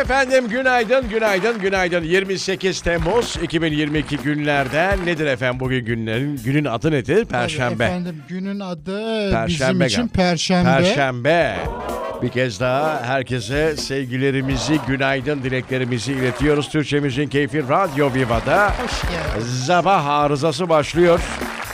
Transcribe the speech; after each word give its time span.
Efendim 0.00 0.48
günaydın, 0.48 1.08
günaydın, 1.08 1.58
günaydın. 1.60 2.04
28 2.04 2.80
Temmuz 2.80 3.36
2022 3.42 4.16
günlerden 4.16 5.06
nedir 5.06 5.26
efendim 5.26 5.60
bugün 5.60 5.84
günlerin? 5.84 6.40
Günün 6.44 6.64
adı 6.64 6.90
nedir? 6.90 7.24
Perşembe. 7.24 7.84
Efendim 7.84 8.22
günün 8.28 8.60
adı 8.60 9.26
bizim 9.46 9.58
Perşembe 9.58 9.86
için 9.86 10.00
gam. 10.00 10.08
Perşembe. 10.08 10.68
Perşembe. 10.68 11.56
Bir 12.22 12.28
kez 12.28 12.60
daha 12.60 13.02
herkese 13.02 13.76
sevgilerimizi, 13.76 14.78
günaydın 14.88 15.42
dileklerimizi 15.42 16.12
iletiyoruz. 16.12 16.68
Türkçemizin 16.68 17.26
keyfi 17.26 17.68
Radyo 17.68 18.14
Viva'da. 18.14 18.66
Hoş 18.68 19.02
geldin. 19.02 19.46
Sabah 19.66 20.06
arızası 20.06 20.68
başlıyor. 20.68 21.20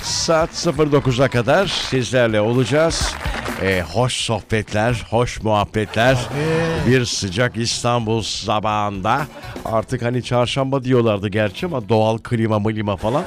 Saat 0.03 0.51
09'a 0.51 1.29
kadar 1.29 1.67
sizlerle 1.67 2.41
olacağız. 2.41 3.15
Ee, 3.63 3.83
hoş 3.93 4.13
sohbetler, 4.13 5.07
hoş 5.11 5.43
muhabbetler. 5.43 6.19
Bir 6.87 7.05
sıcak 7.05 7.57
İstanbul 7.57 8.23
sabahında. 8.23 9.27
Artık 9.65 10.03
hani 10.03 10.23
çarşamba 10.23 10.85
diyorlardı 10.85 11.29
gerçi 11.29 11.67
ama 11.67 11.89
doğal 11.89 12.19
klima 12.19 12.59
mlima 12.59 12.97
falan. 12.97 13.25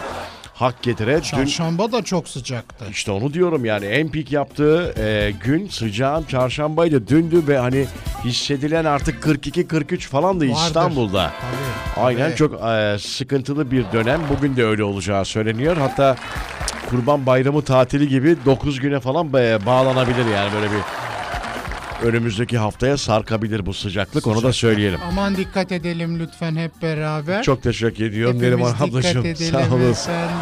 Hak 0.54 0.82
getire. 0.84 1.16
Dün 1.16 1.22
Çarşamba 1.22 1.92
da 1.92 2.02
çok 2.04 2.28
sıcaktı. 2.30 2.86
işte 2.92 3.12
onu 3.12 3.34
diyorum 3.34 3.66
yani 3.66 3.86
en 3.86 4.10
pik 4.10 4.32
yaptığı 4.32 4.94
e, 4.98 5.32
gün 5.44 5.68
sıcağın 5.68 6.24
çarşambaydı. 6.24 7.08
Dündü 7.08 7.44
ve 7.48 7.58
hani 7.58 7.86
hissedilen 8.26 8.86
artık 8.86 9.24
42-43 9.24 10.00
falandı 10.00 10.50
Vardır. 10.50 10.62
İstanbul'da. 10.68 11.32
Tabii. 11.42 12.06
Aynen 12.06 12.28
Tabii. 12.28 12.36
çok 12.36 12.62
e, 12.64 12.98
sıkıntılı 13.00 13.72
bir 13.72 13.86
dönem. 13.94 14.22
Bugün 14.38 14.56
de 14.56 14.66
öyle 14.66 14.84
olacağı 14.84 15.26
söyleniyor. 15.26 15.78
Hatta 15.78 16.16
Kurban 16.90 17.26
Bayramı 17.26 17.62
tatili 17.62 18.08
gibi 18.08 18.36
9 18.46 18.80
güne 18.80 19.00
falan 19.00 19.28
ba- 19.28 19.66
bağlanabilir 19.66 20.26
yani 20.34 20.54
böyle 20.54 20.66
bir 20.66 21.05
önümüzdeki 22.04 22.58
haftaya 22.58 22.98
sarkabilir 22.98 23.66
bu 23.66 23.74
sıcaklık. 23.74 24.28
Onu 24.28 24.44
da 24.44 24.54
söyleyelim. 24.54 25.00
Aman 25.12 25.38
dikkat 25.38 25.72
edelim 25.72 26.20
lütfen 26.20 26.56
hep 26.56 26.82
beraber. 26.82 27.44
Çok 27.44 27.64
teşekkür 27.64 28.06
ediyorum 28.06 28.36
Hepimiz 28.36 28.52
Neriman 28.72 28.88
ablacığım. 28.88 29.36
Sağ 29.36 29.76
olasın. 29.76 30.12
efendim. 30.12 30.36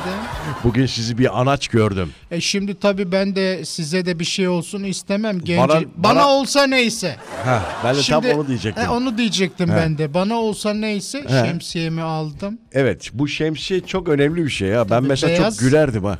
Bugün 0.63 0.85
sizi 0.85 1.17
bir 1.17 1.41
anaç 1.41 1.67
gördüm. 1.67 2.09
E 2.31 2.41
şimdi 2.41 2.79
tabii 2.79 3.11
ben 3.11 3.35
de 3.35 3.65
size 3.65 4.05
de 4.05 4.19
bir 4.19 4.25
şey 4.25 4.47
olsun 4.47 4.83
istemem. 4.83 5.39
Genci. 5.39 5.61
Bana- 5.61 5.73
Bana, 5.73 5.85
bana- 5.97 6.27
olsa 6.27 6.67
neyse. 6.67 7.15
Ha, 7.45 7.63
ben 7.83 7.95
de 7.95 8.01
Şimdi, 8.03 8.27
tam 8.29 8.39
onu 8.39 8.47
diyecektim. 8.47 8.83
e, 8.83 8.89
onu 8.89 9.17
diyecektim 9.17 9.69
He. 9.71 9.75
ben 9.75 9.97
de. 9.97 10.13
Bana 10.13 10.35
olsa 10.35 10.73
neyse 10.73 11.23
He. 11.27 11.45
şemsiyemi 11.45 12.01
aldım. 12.01 12.57
Evet 12.71 13.09
bu 13.13 13.27
şemsiye 13.27 13.79
çok 13.79 14.09
önemli 14.09 14.45
bir 14.45 14.49
şey 14.49 14.67
ya. 14.69 14.83
Ben 14.83 14.89
Tabii, 14.89 15.07
mesela 15.07 15.39
beyaz. 15.39 15.57
çok 15.57 15.65
gülerdim 15.67 16.03
ha. 16.03 16.17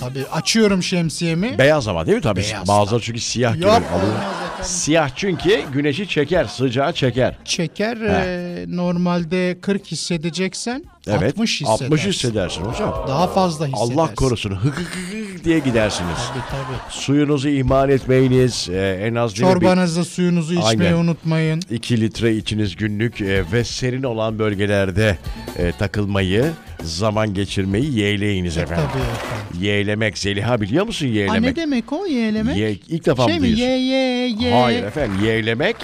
Tabii 0.00 0.24
açıyorum 0.32 0.82
şemsiyemi. 0.82 1.58
Beyaz 1.58 1.88
ama 1.88 2.06
değil 2.06 2.16
mi 2.16 2.22
tabii? 2.22 2.40
Beyaz 2.40 2.68
Bazıları 2.68 3.02
çünkü 3.02 3.20
siyah 3.20 3.54
Yok 3.54 3.62
görür. 3.62 3.72
olmaz 3.72 3.82
efendim. 3.84 4.14
Siyah 4.62 5.10
çünkü 5.16 5.60
güneşi 5.72 6.08
çeker, 6.08 6.44
sıcağı 6.44 6.92
çeker. 6.92 7.36
Çeker 7.44 7.96
e, 7.96 8.64
normalde 8.68 9.58
40 9.60 9.86
hissedeceksen 9.86 10.84
Evet. 11.06 11.22
60 11.32 11.60
hissedersin. 11.60 11.84
60 11.84 12.06
hissedersin 12.06 12.60
hocam. 12.62 13.04
Daha 13.08 13.26
fazla 13.26 13.66
hissedersin. 13.66 13.94
Allah 13.98 14.14
korusun. 14.14 14.50
Hık 14.50 14.78
hık 14.78 14.96
hık 15.12 15.44
diye 15.44 15.58
gidersiniz. 15.58 16.18
Tabii 16.28 16.42
tabii. 16.50 16.92
Suyunuzu 16.92 17.48
ihmal 17.48 17.90
etmeyiniz. 17.90 18.68
Ee, 18.72 19.00
en 19.04 19.14
az 19.14 19.32
mi 19.32 19.36
bir 19.36 19.40
Çorbanızı 19.42 20.04
suyunuzu 20.04 20.54
içmeyi 20.54 20.90
Aynen. 20.90 20.92
unutmayın. 20.94 21.60
2 21.70 22.00
litre 22.00 22.36
içiniz 22.36 22.76
günlük 22.76 23.20
e, 23.20 23.44
ve 23.52 23.64
serin 23.64 24.02
olan 24.02 24.38
bölgelerde 24.38 25.18
e, 25.58 25.72
takılmayı, 25.72 26.44
zaman 26.82 27.34
geçirmeyi 27.34 27.98
yeğleyiniz 27.98 28.56
efendim. 28.58 28.84
Tabii 28.92 29.02
efendim. 29.02 29.60
Yeğlemek, 29.60 30.18
Zeliha 30.18 30.60
biliyor 30.60 30.86
musun 30.86 31.06
Aa, 31.06 31.10
ne 31.10 31.14
yeğlemek? 31.16 31.56
demek 31.56 31.92
o 31.92 32.06
yeğlemek? 32.06 32.56
Ye, 32.56 32.72
ilk 32.88 33.06
defa 33.06 33.24
şey 33.26 33.34
mı 33.34 33.40
duyuyorsun? 33.40 33.64
Ye 33.66 33.78
ye 33.78 34.28
ye. 34.28 34.54
Hayır 34.54 34.84
efendim 34.84 35.24
yeğlemek, 35.24 35.76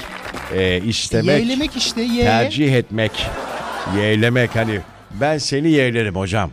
e, 0.54 0.80
istemek, 0.86 1.40
Yeğlemek 1.40 1.76
işte 1.76 2.00
ye. 2.02 2.24
tercih 2.24 2.74
etmek, 2.74 3.12
yeğlemek 3.96 4.56
hani 4.56 4.80
ben 5.10 5.38
seni 5.38 5.70
yeğlerim 5.70 6.14
hocam. 6.16 6.50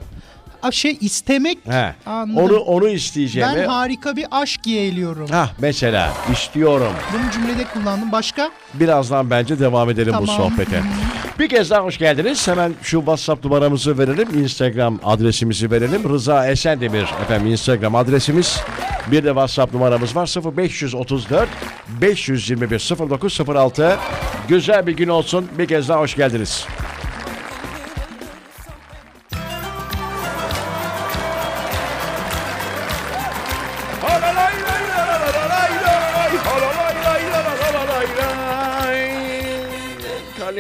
Aa, 0.64 0.72
şey 0.72 0.98
istemek. 1.02 1.58
He. 1.70 1.94
Anladım. 2.06 2.38
Onu 2.44 2.58
onu 2.58 2.90
isteyeceğimi. 2.90 3.56
Ben 3.56 3.66
harika 3.66 4.16
bir 4.16 4.26
aşk 4.32 4.68
yeğliyorum. 4.68 5.28
Ha 5.28 5.50
mesela 5.60 6.14
istiyorum. 6.32 6.94
Bunu 7.14 7.32
cümlede 7.32 7.64
kullandım. 7.74 8.12
Başka? 8.12 8.52
Birazdan 8.74 9.30
bence 9.30 9.60
devam 9.60 9.90
edelim 9.90 10.14
bu 10.20 10.26
Tamam. 10.26 10.52
sohbete. 10.52 10.82
Bir 11.40 11.50
kez 11.50 11.70
daha 11.70 11.84
hoş 11.84 11.98
geldiniz. 11.98 12.48
Hemen 12.48 12.74
şu 12.82 12.98
WhatsApp 12.98 13.46
numaramızı 13.46 13.98
verelim. 13.98 14.44
Instagram 14.44 15.00
adresimizi 15.04 15.72
verelim. 15.72 16.10
Rıza 16.14 16.48
Esendemir 16.48 17.06
efendim 17.24 17.52
Instagram 17.52 17.96
adresimiz. 17.96 18.60
Bir 19.12 19.24
de 19.24 19.28
WhatsApp 19.28 19.74
numaramız 19.74 20.16
var. 20.16 20.30
0534 20.58 21.50
521 22.02 22.70
0906. 23.10 23.98
Güzel 24.48 24.88
bir 24.88 24.98
gün 24.98 25.08
olsun. 25.08 25.48
Bir 25.58 25.68
kez 25.68 25.90
daha 25.90 26.00
hoş 26.00 26.16
geldiniz. 26.16 26.66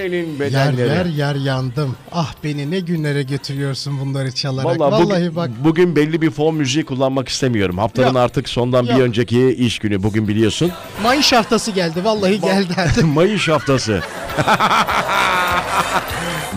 Kalenin 0.03 0.29
Yer 0.31 0.39
bedenleri. 0.39 0.89
yer 0.89 1.05
yer 1.05 1.35
yandım. 1.35 1.95
Ah 2.11 2.33
beni 2.43 2.71
ne 2.71 2.79
günlere 2.79 3.23
götürüyorsun 3.23 3.99
bunları 3.99 4.31
çalarak. 4.31 4.79
Vallahi, 4.79 4.91
Vallahi, 5.03 5.21
bugün, 5.21 5.35
bak. 5.35 5.49
bugün 5.63 5.95
belli 5.95 6.21
bir 6.21 6.31
fon 6.31 6.55
müziği 6.55 6.85
kullanmak 6.85 7.29
istemiyorum. 7.29 7.77
Haftanın 7.77 8.15
Ya. 8.15 8.21
artık 8.21 8.49
sondan 8.49 8.85
bir 8.85 8.91
Ya. 8.91 8.99
önceki 8.99 9.55
iş 9.59 9.79
günü 9.79 10.03
bugün 10.03 10.27
biliyorsun. 10.27 10.71
Mayış 11.03 11.33
haftası 11.33 11.71
geldi. 11.71 12.03
Vallahi 12.03 12.41
geldi 12.41 12.73
artık. 12.77 13.03
Mayış 13.15 13.49
haftası. 13.49 14.01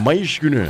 Mayış 0.05 0.39
günü. 0.39 0.67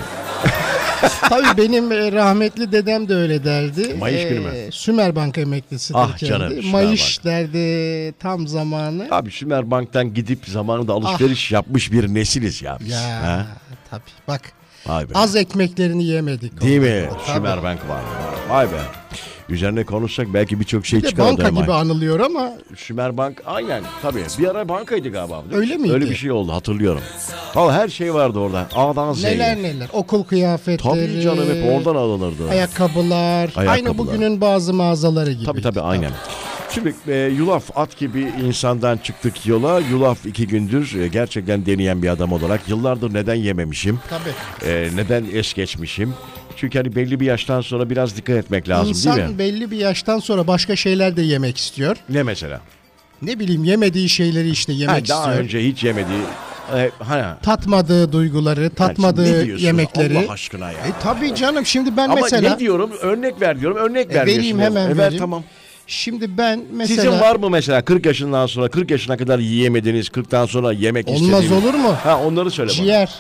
Tabii 1.29 1.57
benim 1.57 1.93
e, 1.93 2.13
rahmetli 2.13 2.73
dedem 2.73 3.09
de 3.09 3.15
öyle 3.15 3.45
derdi. 3.45 3.95
Mayış 3.95 4.23
Ee, 4.23 4.29
günü 4.29 4.41
mü? 4.41 4.53
Sümer 4.71 5.17
Bank 5.17 5.39
emeklisidir 5.39 5.99
Ah 5.99 6.17
kendi. 6.17 6.31
canım, 6.33 6.49
Sümer 6.51 6.73
Mayış 6.73 7.25
derdi 7.25 8.15
tam 8.19 8.49
zamanı. 8.49 9.09
Abi 9.11 9.31
Sümer 9.31 9.71
Bank'tan 9.71 10.15
gidip 10.15 10.47
zamanında 10.47 10.93
alışveriş 10.93 11.53
yapmış 11.53 11.93
bir 11.93 12.15
nesiliz 12.15 12.63
ya 12.63 12.79
biz. 12.81 12.93
Ah. 12.93 13.09
Ya 13.11 13.23
Ha? 13.23 13.47
tabii 13.91 14.03
bak 14.29 14.41
Vay 14.87 15.09
be. 15.09 15.13
az 15.15 15.37
ekmeklerini 15.37 16.05
yemedik. 16.05 16.61
Değil 16.61 16.81
mi? 16.81 17.09
Tabii. 17.27 17.37
Sümer 17.37 17.63
Bank 17.63 17.89
var. 17.89 18.03
Vay 18.49 18.67
be. 18.67 18.77
Üzerine 19.49 19.85
konuşsak 19.85 20.27
belki 20.35 20.61
birçok 20.61 20.87
şey 20.87 21.03
Bir 21.03 21.09
çıkar 21.09 21.27
banka 21.27 21.49
ama. 21.49 21.61
gibi 21.61 21.73
anılıyor 21.73 22.21
ama 22.21 22.53
Sümer 22.77 23.17
Bank 23.17 23.43
aynen 23.47 23.83
tabii. 24.03 24.23
Bir 24.39 24.49
ara 24.49 24.69
bankaydı 24.69 25.09
galiba. 25.09 25.43
Öyle 25.53 25.77
miydi? 25.77 25.93
Öyle 25.93 26.11
bir 26.11 26.15
şey 26.17 26.31
oldu 26.31 26.53
hatırlıyorum. 26.53 27.01
Valla 27.55 27.73
her 27.75 27.89
şey 27.89 28.15
vardı 28.15 28.39
orada. 28.39 28.69
A'dan 28.75 29.13
Z'ye. 29.13 29.33
neler 29.33 29.57
neler. 29.57 29.89
Okul 29.93 30.23
kıyafetleri. 30.25 30.79
Tabii 31.13 31.21
canım 31.23 31.45
hep 31.55 31.73
oradan 31.73 31.97
alınırdı. 32.01 32.51
Ayakkabılar. 32.51 33.51
Aynı 33.57 33.71
Ayakkabılar. 33.71 33.99
bugünün 33.99 34.41
bazı 34.41 34.75
mağazaları 34.75 35.33
gibi. 35.33 35.45
Tabii 35.45 35.63
tabii 35.63 35.81
aynen. 35.81 36.11
Şimdi 36.71 36.95
e, 37.09 37.15
yulaf 37.17 37.65
at 37.79 37.99
gibi 37.99 38.33
insandan 38.45 38.97
çıktık 38.99 39.47
yola. 39.47 39.81
Yulaf 39.81 40.27
iki 40.27 40.47
gündür 40.47 40.95
e, 41.01 41.09
gerçekten 41.09 41.67
deneyen 41.67 42.03
bir 42.03 42.09
adam 42.09 42.33
olarak 42.33 42.69
yıllardır 42.69 43.15
neden 43.15 43.35
yememişim? 43.35 43.99
Tabii. 44.11 44.71
E, 44.73 44.89
neden 44.97 45.25
es 45.33 45.55
geçmişim? 45.55 46.15
Çünkü 46.57 46.79
hani 46.79 46.95
belli 46.97 47.21
bir 47.21 47.27
yaştan 47.27 47.61
sonra 47.61 47.91
biraz 47.91 48.17
dikkat 48.17 48.37
etmek 48.37 48.69
lazım 48.69 48.89
İnsan 48.89 49.17
değil 49.17 49.29
mi? 49.29 49.39
belli 49.39 49.71
bir 49.71 49.77
yaştan 49.77 50.19
sonra 50.19 50.47
başka 50.47 50.77
şeyler 50.77 51.17
de 51.17 51.23
yemek 51.23 51.57
istiyor. 51.59 51.97
Ne 52.09 52.23
mesela? 52.23 52.61
Ne 53.23 53.39
bileyim 53.39 53.65
yemediği 53.65 54.09
şeyleri 54.09 54.51
işte 54.51 54.73
Ha, 54.73 54.79
yemek 54.79 55.09
daha 55.09 55.21
istiyor. 55.25 55.45
önce 55.45 55.65
hiç 55.69 55.85
yemediği... 55.85 56.19
E, 56.77 56.91
ha, 56.99 57.39
Tatmadığı 57.43 58.13
duyguları, 58.13 58.71
tatmadığı 58.71 59.45
diyorsun 59.47 59.67
yemekleri. 59.67 60.19
Allah 60.19 60.33
aşkına 60.33 60.73
ya. 60.73 60.79
E 60.79 60.91
tabii 61.03 61.35
canım 61.35 61.67
şimdi 61.67 61.97
ben 61.97 62.09
Ama 62.09 62.21
mesela 62.23 62.53
ne 62.53 62.59
diyorum? 62.59 62.91
Örnek 63.03 63.41
ver 63.41 63.61
diyorum. 63.61 63.77
Örnek 63.77 64.11
E, 64.11 64.15
ver 64.15 64.27
vereyim, 64.27 64.59
hemen 64.59 64.87
E, 64.87 64.89
ver, 64.89 64.99
vereyim. 64.99 65.19
tamam. 65.21 65.45
şimdi 65.87 66.39
ben 66.39 66.63
mesela 66.73 67.03
Sizin 67.03 67.21
var 67.21 67.37
mı 67.37 67.51
mesela 67.51 67.83
40 67.85 68.07
yaşından 68.07 68.47
sonra 68.47 68.69
40 68.69 68.91
yaşına 68.91 69.17
kadar 69.17 69.39
yiyemediğiniz 69.39 70.07
40'tan 70.09 70.47
sonra 70.47 70.73
yemek 70.73 71.09
olmaz 71.09 71.23
istediğiniz? 71.45 71.65
olur 71.65 71.75
mu? 71.75 71.95
Ha 72.05 72.21
onları 72.25 72.51
söyle 72.51 72.69
bana. 72.71 72.77
Ciğer. 72.85 73.15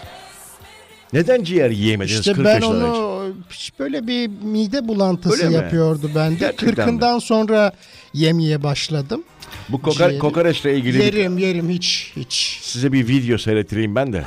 Neden 1.12 1.44
ciğer 1.44 1.70
yiyemediniz 1.70 2.18
İşte 2.18 2.32
40 2.32 2.44
ben 2.44 2.54
yaşından 2.54 2.76
önce? 2.80 2.88
onu 3.00 3.34
böyle 3.78 4.06
bir 4.06 4.28
mide 4.28 4.88
bulantısı 4.88 5.34
Öyle 5.34 5.48
mi? 5.48 5.54
yapıyordu 5.54 6.10
bende. 6.14 6.34
Gerçekten 6.38 6.68
mi? 6.68 6.74
Kırkından 6.74 7.18
sonra 7.18 7.72
yemeye 8.14 8.62
başladım. 8.62 9.22
Bu 9.68 9.82
koka, 9.82 10.04
Ciğeri- 10.10 10.18
kokoreçle 10.18 10.76
ilgili 10.76 10.98
bir- 10.98 11.04
Yerim 11.04 11.38
yerim 11.38 11.70
hiç 11.70 12.12
hiç. 12.16 12.58
size 12.62 12.92
bir 12.92 13.08
video 13.08 13.38
seyrettireyim 13.38 13.94
ben 13.94 14.12
de. 14.12 14.24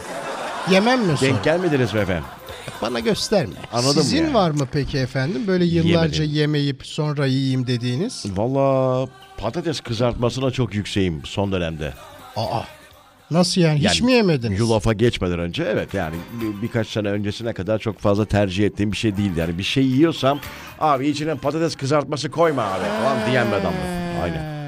Yemem 0.72 1.00
mi 1.02 1.18
sonra? 1.18 1.31
Denk 1.31 1.44
gelmediniz 1.44 1.94
mi 1.94 2.00
efendim? 2.00 2.24
Bana 2.82 3.00
gösterme. 3.00 3.54
Anladım 3.74 4.02
Sizin 4.04 4.24
yani. 4.24 4.34
var 4.34 4.52
mı 4.52 4.68
peki 4.72 4.98
efendim 4.98 5.42
böyle 5.48 5.66
yıllarca 5.66 6.24
Yemedim. 6.24 6.40
yemeyip 6.42 6.86
sonra 6.88 7.25
yiyeyim 7.25 7.68
dediğiniz? 7.68 8.25
Valla 8.36 9.08
patates 9.38 9.80
kızartmasına 9.80 10.52
çok 10.52 10.74
yükseğim 10.74 11.22
son 11.25 11.52
dönemde. 11.52 11.94
Aa. 12.36 12.62
Nasıl 13.31 13.62
yani? 13.62 13.80
Hiç 13.80 13.86
Yani 13.86 14.02
mi 14.06 14.12
yemediniz? 14.12 14.60
Yulafa 14.60 14.94
geçmeden 14.94 15.40
önce 15.40 15.64
evet 15.64 15.94
yani 15.94 16.16
bir- 16.42 16.62
birkaç 16.62 16.88
sene 16.88 17.08
öncesine 17.10 17.54
kadar 17.54 17.80
çok 17.80 18.00
fazla 18.00 18.26
tercih 18.26 18.66
ettiğim 18.66 18.92
bir 18.92 18.98
şey 18.98 19.18
değildi. 19.18 19.40
Yani 19.40 19.58
bir 19.58 19.64
şey 19.64 19.84
yiyorsam 19.86 20.40
abi 20.80 21.08
içine 21.08 21.36
patates 21.36 21.76
kızartması 21.76 22.31
koyma 22.31 22.64
abi 22.64 22.84
falan 23.04 23.31
diyen 23.31 23.48
bir 23.48 23.54
adamdım. 23.54 23.80
Aynen. 24.24 24.60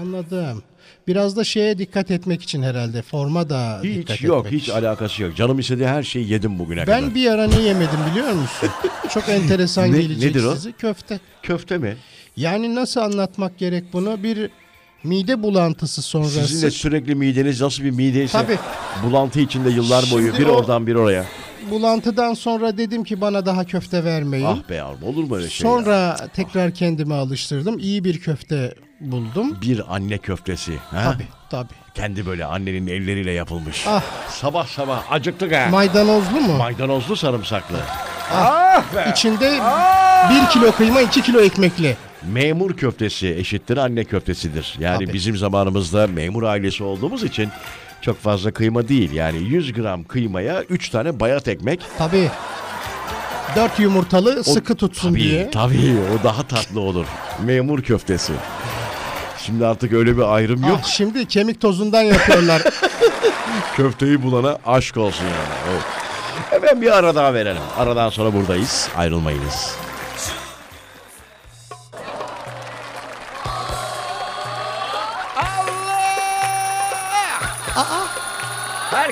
Anladım. 0.00 0.62
Biraz 1.08 1.36
da 1.36 1.44
şeye 1.44 1.78
dikkat 1.78 2.10
etmek 2.10 2.42
için 2.42 2.62
herhalde. 2.62 3.02
Forma 3.02 3.48
da 3.48 3.80
dikkat 3.82 4.16
Hiç 4.16 4.22
yok, 4.24 4.46
etmek 4.46 4.60
hiç 4.60 4.68
için. 4.68 4.72
alakası 4.72 5.22
yok. 5.22 5.36
Canım 5.36 5.58
istediği 5.58 5.86
her 5.88 6.02
şeyi 6.02 6.30
yedim 6.32 6.58
bugüne 6.58 6.84
kadar. 6.84 7.02
Ben 7.02 7.14
bir 7.14 7.30
ara 7.30 7.46
ne 7.46 7.60
yemedim 7.60 7.98
biliyor 8.10 8.32
musun? 8.32 8.68
Çok 9.14 9.28
enteresan 9.28 9.92
Ne- 9.92 10.02
gelecek 10.02 10.22
nedir 10.34 10.44
o? 10.44 10.54
size. 10.54 10.72
Köfte. 10.72 11.20
Köfte 11.42 11.78
mi? 11.78 11.96
Yani 12.36 12.74
nasıl 12.74 13.00
anlatmak 13.00 13.58
gerek 13.58 13.84
bunu? 13.92 14.22
Bir 14.22 14.50
mide 15.04 15.42
bulantısı 15.42 16.02
sonrası. 16.02 16.46
Sizin 16.48 16.66
de 16.66 16.70
sürekli 16.70 17.14
mideniz 17.14 17.60
nasıl 17.60 17.84
bir 17.84 17.90
mideyse 17.90 18.38
Tabii. 18.38 18.58
bulantı 19.04 19.40
içinde 19.40 19.70
yıllar 19.70 20.04
boyu 20.12 20.26
Şimdi 20.26 20.38
bir 20.38 20.46
o- 20.46 20.52
oradan 20.56 20.86
bir 20.86 20.94
oraya. 20.94 21.24
Bulantıdan 21.70 22.34
sonra 22.34 22.78
dedim 22.78 23.04
ki 23.04 23.20
bana 23.20 23.46
daha 23.46 23.64
köfte 23.64 24.04
vermeyin. 24.04 24.44
Ah 24.46 24.68
be 24.70 24.74
yavrum 24.74 25.02
olur 25.02 25.24
mu 25.24 25.36
öyle 25.36 25.50
şey? 25.50 25.66
ya? 25.70 25.72
Sonra 25.76 26.16
tekrar 26.34 26.70
kendime 26.74 27.14
alıştırdım. 27.14 27.78
İyi 27.78 28.04
bir 28.04 28.20
köfte 28.20 28.74
buldum. 29.00 29.58
Bir 29.62 29.94
anne 29.94 30.18
köftesi. 30.18 30.76
Ha? 30.76 31.12
Tabii 31.12 31.26
tabii. 31.50 31.74
Kendi 31.94 32.26
böyle 32.26 32.44
annenin 32.44 32.86
elleriyle 32.86 33.32
yapılmış. 33.32 33.84
Ah. 33.88 34.02
Sabah 34.28 34.66
sabah 34.66 35.12
acıktık 35.12 35.52
ha. 35.54 35.66
Maydanozlu 35.70 36.40
mu? 36.40 36.52
Maydanozlu 36.56 37.16
sarımsaklı. 37.16 37.76
Ah 38.34 38.94
be. 38.94 39.10
İçinde 39.12 39.58
bir 40.30 40.50
kilo 40.50 40.72
kıyma, 40.72 41.00
iki 41.00 41.22
kilo 41.22 41.40
ekmekli. 41.40 41.96
Memur 42.22 42.76
köftesi 42.76 43.28
eşittir 43.34 43.76
anne 43.76 44.04
köftesidir. 44.04 44.76
Yani 44.80 45.04
Tabii. 45.04 45.12
bizim 45.14 45.36
zamanımızda 45.36 46.06
memur 46.06 46.42
ailesi 46.42 46.84
olduğumuz 46.84 47.22
için 47.24 47.48
çok 48.00 48.22
fazla 48.22 48.50
kıyma 48.50 48.88
değil. 48.88 49.12
Yani 49.12 49.38
100 49.38 49.72
gram 49.72 50.04
kıymaya 50.04 50.62
3 50.62 50.88
tane 50.88 51.20
bayat 51.20 51.48
ekmek. 51.48 51.80
Tabii. 51.98 52.30
Dört 53.56 53.80
yumurtalı 53.80 54.40
O- 54.40 54.42
sıkı 54.42 54.74
tutsun 54.74 55.10
tabii, 55.10 55.20
diye. 55.22 55.50
Tabii 55.50 55.96
o 56.20 56.24
daha 56.24 56.42
tatlı 56.42 56.80
olur. 56.80 57.06
Memur 57.44 57.82
köftesi. 57.82 58.32
Şimdi 59.38 59.66
artık 59.66 59.92
öyle 59.92 60.16
bir 60.16 60.34
ayrım 60.34 60.60
yok. 60.68 60.80
Ah, 60.82 60.86
şimdi 60.86 61.26
kemik 61.28 61.60
tozundan 61.60 62.02
yapıyorlar. 62.02 62.62
Köfteyi 63.76 64.22
bulana 64.22 64.58
aşk 64.66 64.96
olsun 64.96 65.24
yani. 65.24 65.58
Evet. 65.72 65.82
Hemen 66.50 66.82
bir 66.82 66.96
ara 66.98 67.14
daha 67.14 67.34
verelim. 67.34 67.62
Aradan 67.78 68.10
sonra 68.10 68.32
buradayız. 68.32 68.88
Ayrılmayınız. 68.96 69.76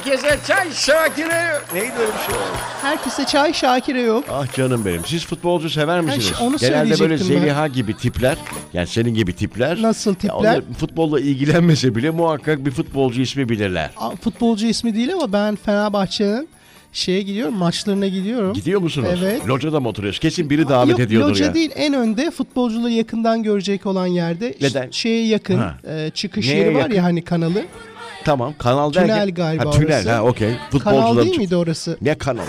Herkese 0.05 0.39
çay 0.47 0.71
şakire. 0.73 1.53
Neydi 1.75 1.93
öyle 1.99 2.13
bir 2.13 2.33
şey? 2.33 2.35
Herkese 2.83 3.27
çay 3.27 3.53
Şakir'e 3.53 4.01
yok. 4.01 4.25
Ah 4.31 4.53
canım 4.57 4.85
benim. 4.85 5.05
Siz 5.07 5.27
futbolcu 5.27 5.71
sever 5.71 6.01
misiniz? 6.01 6.25
işte 6.25 6.37
onu 6.45 6.57
Genelde 6.57 6.85
böyle 6.85 6.97
söyleyecektim 6.97 7.37
ben. 7.37 7.41
Zeliha 7.41 7.69
gibi 7.69 7.97
tipler. 7.97 8.37
Yani 8.73 8.87
senin 8.87 9.15
gibi 9.15 9.33
tipler. 9.37 9.83
Nasıl 9.83 10.15
tipler? 10.15 10.35
onlar 10.35 10.61
futbolla 10.79 11.21
ilgilenmese 11.21 11.95
bile 11.95 12.11
muhakkak 12.11 12.67
bir 12.67 12.71
futbolcu 12.71 13.21
ismi 13.21 13.49
bilirler. 13.49 13.91
Aa, 13.97 14.11
Futbolcu 14.11 14.67
ismi 14.67 14.95
değil 14.95 15.15
ama 15.15 15.33
ben 15.33 15.57
Fenerbahçe'nin 15.57 16.49
şeye 16.93 17.23
gidiyorum, 17.23 17.55
maçlarına 17.55 18.07
gidiyorum. 18.07 18.53
Gidiyor 18.53 18.81
musunuz? 18.81 19.09
Evet. 19.23 19.49
Locada 19.49 19.81
mı 19.81 19.89
oturuyorsun? 19.89 20.21
Kesin 20.21 20.51
biri 20.51 20.69
davet 20.69 20.91
Yok, 20.91 21.01
ediyordur 21.01 21.31
loca 21.31 21.45
ya. 21.45 21.55
değil 21.55 21.71
en 21.75 21.95
önde 21.95 22.31
futbolcuları 22.31 22.91
yakından 22.93 23.43
görecek 23.43 23.87
olan 23.87 24.07
yerde 24.07 24.55
Neden? 24.61 24.85
ş- 24.87 24.93
şeye 24.93 25.27
yakın 25.27 25.59
Ha. 25.59 25.75
e, 25.89 26.11
çıkış 26.15 26.47
Neye 26.49 26.59
yeri 26.59 26.75
var 26.75 26.81
yakın? 26.81 26.95
ya 26.95 27.03
hani 27.05 27.25
kanalı. 27.25 27.63
Tamam 28.25 28.55
kanal 28.59 28.93
Tünel 28.93 29.09
derken. 29.09 29.35
galiba 29.35 29.67
ha, 29.67 29.71
tünel 29.71 29.95
orası. 29.97 30.13
ha 30.13 30.23
okey. 30.23 30.53
Kanal 30.85 31.17
değil 31.17 31.37
miydi 31.39 31.57
orası? 31.57 31.99
Ne 32.03 32.15
kanalı? 32.19 32.47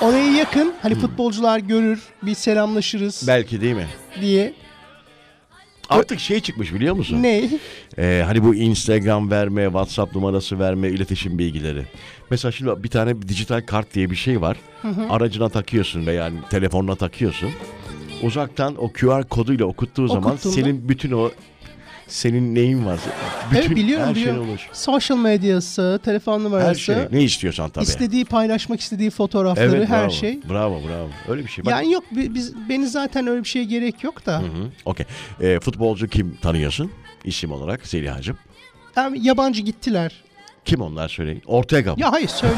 Oraya 0.00 0.32
yakın 0.32 0.74
hani 0.82 0.94
Hmm. 0.94 1.00
futbolcular 1.00 1.58
görür 1.58 2.02
bir 2.22 2.34
selamlaşırız 2.34 3.24
Belki 3.26 3.60
değil 3.60 3.74
mi? 3.74 3.86
diye. 4.20 4.52
Artık 5.90 6.20
şey 6.20 6.40
çıkmış 6.40 6.74
biliyor 6.74 6.94
musun? 6.94 7.22
Ne? 7.22 7.50
Ee, 7.98 8.22
hani 8.26 8.44
bu 8.44 8.54
Instagram 8.54 9.30
verme, 9.30 9.64
WhatsApp 9.64 10.14
numarası 10.14 10.58
verme, 10.58 10.88
iletişim 10.88 11.38
bilgileri. 11.38 11.86
Mesela 12.30 12.52
şimdi 12.52 12.82
bir 12.84 12.88
tane 12.88 13.22
dijital 13.22 13.60
kart 13.66 13.94
diye 13.94 14.10
bir 14.10 14.16
şey 14.16 14.40
var. 14.40 14.56
Aracına 15.10 15.48
takıyorsun 15.48 16.06
veya 16.06 16.24
yani 16.24 16.36
telefonuna 16.50 16.94
takıyorsun. 16.94 17.50
Uzaktan 18.22 18.74
o 18.84 18.92
QR 18.92 19.22
koduyla 19.28 19.66
okuttuğu 19.66 20.08
zaman 20.08 20.32
Okuttuğunda- 20.36 20.54
senin 20.54 20.88
bütün 20.88 21.12
o 21.12 21.30
senin 22.08 22.54
neyin 22.54 22.86
varsa 22.86 23.10
bütün 23.50 23.60
evet 23.60 23.76
biliyorum 23.76 24.06
her 24.08 24.14
şey 24.14 24.22
biliyorum. 24.22 24.50
olur. 24.50 24.68
Sosyal 24.72 25.18
medyası, 25.18 26.00
telefon 26.04 26.44
numarası, 26.44 26.68
Her 26.68 26.74
şey. 26.74 26.96
Ne 27.12 27.22
istiyorsan 27.22 27.70
tabii. 27.70 27.84
istediği 27.84 28.24
paylaşmak 28.24 28.80
istediği 28.80 29.10
fotoğrafları 29.10 29.76
evet, 29.76 29.88
her 29.88 30.00
bravo. 30.02 30.10
şey. 30.10 30.40
Bravo 30.50 30.80
bravo. 30.88 31.08
Öyle 31.28 31.44
bir 31.44 31.48
şey. 31.50 31.64
Bak, 31.64 31.70
Yani 31.72 31.92
yok 31.92 32.04
bi- 32.10 32.34
biz 32.34 32.68
beni 32.68 32.86
zaten 32.88 33.26
öyle 33.26 33.44
bir 33.44 33.48
şeye 33.48 33.64
gerek 33.64 34.04
yok 34.04 34.26
da. 34.26 34.38
Hı, 34.38 34.44
Okey. 34.84 35.06
Ee, 35.40 35.60
futbolcu 35.60 36.08
kim 36.08 36.36
tanıyorsun? 36.42 36.92
İsim 37.24 37.52
olarak 37.52 37.86
Zeliha'cığım. 37.86 38.38
Yani 38.96 39.26
yabancı 39.26 39.62
gittiler. 39.62 40.12
Kim 40.64 40.80
onlar 40.80 41.08
söyleyin? 41.08 41.42
Ortega 41.46 41.94
mı? 41.94 42.00
Ya 42.00 42.12
hayır 42.12 42.28
söyle. 42.28 42.54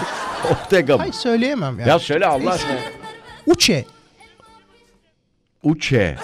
Ortega 0.50 0.94
mı? 0.94 0.98
hayır 1.00 1.12
söyleyemem 1.12 1.78
yani. 1.78 1.88
Ya 1.88 1.98
söyle 1.98 2.26
Allah 2.26 2.50
aşkına. 2.50 2.76
Uçe. 3.46 3.84
Uçe. 5.62 6.16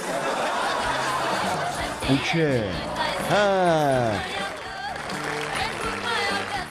Uçe. 2.14 2.64
Ha. 3.30 4.12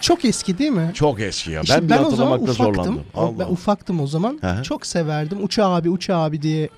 Çok 0.02 0.26
eski 0.26 0.58
değil 0.58 0.72
mi? 0.72 0.92
Çok 0.94 1.20
eski 1.20 1.52
ya. 1.52 1.62
İşte 1.62 1.76
ben 1.90 2.00
bile 2.00 2.08
o 2.08 2.12
zaman 2.16 2.42
ufaktım. 2.42 2.66
zorlandım. 2.66 3.04
Allah. 3.16 3.40
Ben 3.40 3.46
ufaktım 3.46 4.00
o 4.02 4.08
zaman. 4.08 4.38
Hı 4.42 4.48
hı. 4.52 4.64
Çok 4.64 4.86
severdim. 4.86 5.44
Uçe 5.44 5.64
abi, 5.64 5.90
Uçe 5.90 6.14
abi 6.16 6.42
diye. 6.42 6.70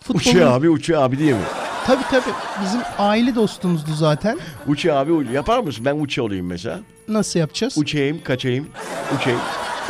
Futbolun, 0.00 0.18
Uçe 0.18 0.46
abi, 0.46 0.70
Uçe 0.70 0.98
abi 0.98 1.18
diye 1.18 1.32
mi? 1.32 1.40
Tabii 1.86 2.02
tabii. 2.10 2.32
Bizim 2.64 2.80
aile 2.98 3.34
dostumuzdu 3.34 3.94
zaten. 3.94 4.38
Uçe 4.66 4.92
abi, 4.92 5.12
Uçe. 5.12 5.32
yapar 5.32 5.58
mısın? 5.58 5.84
Ben 5.84 5.96
Uçe 6.00 6.22
olayım 6.22 6.46
mesela. 6.46 6.80
Nasıl 7.08 7.40
yapacağız? 7.40 7.78
Uçeyim, 7.78 8.22
kaçayım. 8.24 8.68
Uçeyim, 9.16 9.38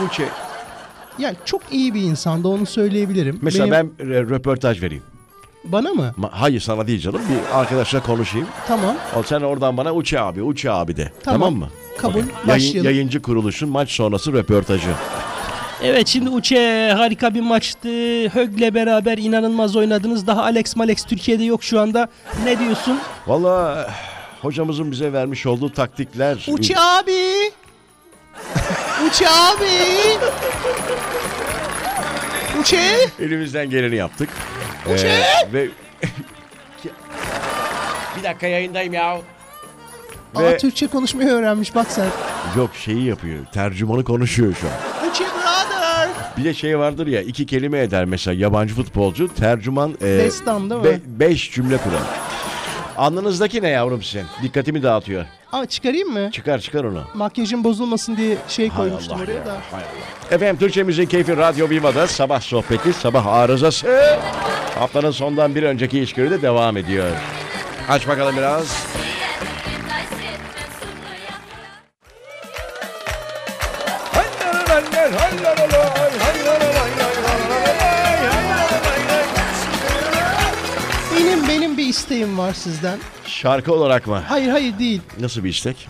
Uçe. 0.09 0.29
Yani 1.19 1.37
çok 1.45 1.63
iyi 1.71 1.95
bir 1.95 2.01
insandı 2.03 2.49
onu 2.49 2.67
söyleyebilirim. 2.67 3.39
Mesela 3.43 3.71
Benim- 3.73 3.95
ben 3.99 4.07
röportaj 4.31 4.83
vereyim. 4.83 5.03
Bana 5.73 5.91
mı? 5.91 6.15
Ma- 6.21 6.31
Hayır 6.31 6.61
sana 6.61 6.87
değil 6.87 7.01
canım. 7.01 7.21
Bir 7.31 7.59
arkadaşla 7.59 8.03
konuşayım. 8.03 8.47
Tamam. 8.69 8.97
O 9.19 9.23
sen 9.23 9.41
oradan 9.41 9.77
bana 9.77 9.95
Uçe 9.95 10.21
abi, 10.21 10.43
Uçe 10.43 10.71
abi 10.71 10.97
de. 10.97 11.13
Tamam, 11.25 11.41
Tamam. 11.41 11.55
mı? 11.59 11.69
Kabul. 11.99 12.11
Okey. 12.19 12.23
Yayın- 12.23 12.49
Başlayalım. 12.49 12.85
yayıncı 12.91 13.23
kuruluşun 13.23 13.69
maç 13.69 13.91
sonrası 13.91 14.33
röportajı. 14.33 14.89
Evet 15.83 16.09
şimdi 16.09 16.31
Uçe 16.31 16.93
harika 16.97 17.35
bir 17.35 17.41
maçtı. 17.41 17.89
Hög'le 18.29 18.75
beraber 18.75 19.19
inanılmaz 19.19 19.77
oynadınız. 19.77 20.27
Daha 20.27 20.43
Alex 20.43 20.77
Malex 20.77 21.05
Türkiye'de 21.05 21.45
yok 21.45 21.65
şu 21.65 21.81
anda. 21.81 22.09
Ne 22.45 22.59
diyorsun? 22.59 22.99
Valla 23.27 23.87
hocamızın 24.43 24.91
bize 24.91 25.13
vermiş 25.13 25.47
olduğu 25.47 25.73
taktikler... 25.73 26.47
Uçe 26.49 26.75
abi. 26.79 27.13
Uçe 29.11 29.29
abi. 29.29 29.71
Uçe. 32.61 32.81
Elimizden 33.21 33.71
geleni 33.71 33.97
yaptık. 33.97 34.29
Uçe! 34.95 35.09
Ee, 35.09 35.53
ve 35.53 35.69
bir 38.19 38.23
dakika 38.25 38.47
yayındayım 38.47 38.93
ya. 38.93 39.19
Ve 40.41 40.49
Aa 40.49 40.57
Türkçe 40.57 40.87
konuşmayı 40.87 41.29
öğrenmiş 41.29 41.75
bak 41.75 41.87
sen. 41.91 42.07
yok 42.57 42.71
şeyi 42.75 43.05
yapıyor. 43.05 43.45
Tercümanı 43.53 44.05
konuşuyor 44.05 44.55
şu 44.61 44.67
an. 44.67 45.11
Uçe 45.11 45.25
brother. 45.25 46.09
Bir 46.37 46.45
de 46.45 46.55
şey 46.55 46.79
vardır 46.79 47.07
ya 47.07 47.23
iki 47.23 47.47
kelime 47.47 47.79
eder 47.79 48.05
mesela 48.05 48.35
yabancı 48.41 48.75
futbolcu 48.75 49.35
tercüman 49.35 49.95
e, 50.01 50.05
Destan 50.05 50.71
değil 50.71 50.81
mi? 50.81 50.87
be- 50.87 51.01
beş 51.07 51.53
cümle 51.53 51.77
kurar. 51.77 52.01
Alnınızdaki 52.97 53.63
ne 53.63 53.69
yavrum 53.69 54.03
sizin? 54.03 54.27
Dikkatimi 54.43 54.83
dağıtıyor. 54.83 55.25
Aa 55.53 55.67
çıkarayım 55.67 56.13
mı? 56.13 56.31
Çıkar 56.33 56.59
çıkar 56.59 56.85
onu. 56.85 57.05
Makyajım 57.15 57.65
bozulmasın 57.65 58.17
diye 58.17 58.37
şey 58.49 58.69
Hay 58.69 58.77
koymuştum 58.79 59.15
Allah 59.17 59.23
oraya 59.25 59.33
ya, 59.33 59.47
da. 59.47 59.53
hay 59.53 59.83
Allah. 59.83 60.35
Efendim 60.35 60.57
Türkçe 60.59 60.83
Müzik 60.83 61.11
Keyfi 61.11 61.37
Radyo 61.37 61.71
Viva'da 61.71 62.07
sabah 62.07 62.41
sohbeti, 62.41 62.93
sabah 62.93 63.27
arızası. 63.27 64.09
Haftanın 64.79 65.11
sondan 65.11 65.55
bir 65.55 65.63
önceki 65.63 66.01
işgörü 66.01 66.31
de 66.31 66.43
devam 66.43 66.77
ediyor. 66.77 67.11
Aç 67.89 68.09
bakalım 68.09 68.37
biraz. 68.37 68.87
Benim 81.17 81.49
benim 81.49 81.77
bir 81.77 81.87
isteğim 81.87 82.39
var 82.39 82.53
sizden. 82.53 82.99
Şarkı 83.37 83.75
olarak 83.75 84.07
mı? 84.07 84.23
Hayır 84.29 84.49
hayır 84.49 84.79
değil. 84.79 85.01
Nasıl 85.21 85.45
bir 85.45 85.49
istek? 85.49 85.89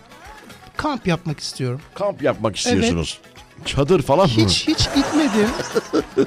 Kamp 0.76 1.06
yapmak 1.06 1.40
istiyorum. 1.40 1.80
Kamp 1.94 2.22
yapmak 2.22 2.56
istiyorsunuz. 2.56 3.18
Çadır 3.64 4.02
falan 4.02 4.24
mı? 4.26 4.32
Hiç 4.36 4.68
hiç 4.68 4.78
gitmedim. 4.94 5.48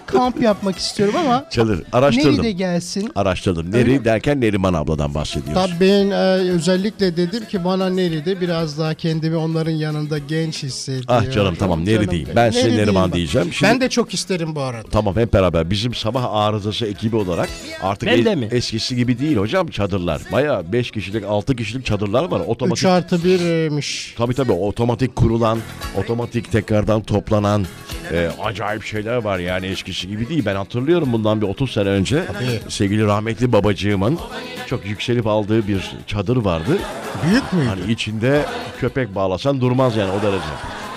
Kamp 0.05 0.41
yapmak 0.41 0.77
istiyorum 0.77 1.15
ama 1.25 1.45
Çadır. 1.51 1.83
Araştırdım. 1.93 2.33
Neri 2.33 2.43
de 2.43 2.51
gelsin. 2.51 3.11
Araştırdım. 3.15 3.67
Öyle 3.73 3.77
Neri 3.77 3.99
mi? 3.99 4.05
derken 4.05 4.41
Neriman 4.41 4.73
abladan 4.73 5.13
bahsediyoruz. 5.13 5.53
Tabii 5.53 5.79
ben 5.79 6.09
e, 6.11 6.15
özellikle 6.51 7.17
dedim 7.17 7.45
ki 7.45 7.63
bana 7.63 7.89
Neri'de 7.89 8.41
biraz 8.41 8.79
daha 8.79 8.93
kendimi 8.93 9.35
onların 9.35 9.71
yanında 9.71 10.17
genç 10.17 10.63
hissediyorum. 10.63 11.05
Ah 11.09 11.31
canım, 11.31 11.55
tamam, 11.59 11.85
Neri 11.85 11.93
Canım 11.95 12.09
diyeyim. 12.11 12.29
Ben 12.35 12.49
size 12.51 12.67
Neri 12.67 12.77
Neriman 12.77 12.85
diyeyim 12.93 13.09
bak. 13.11 13.15
diyeceğim. 13.15 13.53
Şimdi- 13.53 13.71
Ben 13.71 13.81
de 13.81 13.89
çok 13.89 14.13
isterim 14.13 14.55
bu 14.55 14.61
arada. 14.61 14.89
Tamam 14.91 15.15
hep 15.15 15.33
beraber 15.33 15.69
bizim 15.69 15.93
sabah 15.93 16.33
arızası 16.33 16.85
ekibi 16.85 17.15
olarak 17.15 17.49
artık 17.81 18.09
de 18.25 18.35
mi? 18.35 18.47
eskisi 18.51 18.95
gibi 18.95 19.19
değil 19.19 19.37
hocam 19.37 19.67
çadırlar. 19.67 20.21
Baya 20.31 20.71
5 20.73 20.91
kişilik 20.91 21.23
6 21.25 21.55
kişilik 21.55 21.85
çadırlar 21.85 22.23
var. 22.31 22.39
3 22.41 22.47
Otomatik 22.47 22.85
artı 22.85 23.15
1'miş. 23.15 24.15
Tabii 24.17 24.33
tabii 24.33 24.51
otomatik 24.51 25.15
kurulan, 25.15 25.59
otomatik 25.97 26.51
tekrardan 26.51 27.01
toplanan 27.19 27.65
e, 28.13 28.29
acayip 28.43 28.83
şeyler 28.83 29.15
var 29.15 29.39
yani 29.39 29.65
eskisi 29.65 30.07
gibi 30.07 30.29
değil. 30.29 30.45
Ben 30.45 30.55
hatırlıyorum 30.55 31.13
bundan 31.13 31.41
bir 31.41 31.45
30 31.47 31.71
sene 31.71 31.89
önce 31.89 32.23
sevgili 32.69 33.05
rahmetli 33.05 33.51
babacığımın 33.51 34.19
çok 34.67 34.85
yükselip 34.85 35.27
aldığı 35.27 35.67
bir 35.67 35.91
çadır 36.07 36.37
vardı. 36.37 36.77
Büyük 37.25 37.53
müydü? 37.53 37.67
Hani 37.67 37.91
içinde 37.91 38.45
köpek 38.79 39.15
bağlasan 39.15 39.61
durmaz 39.61 39.95
yani 39.95 40.11
o 40.11 40.21
derece. 40.21 40.43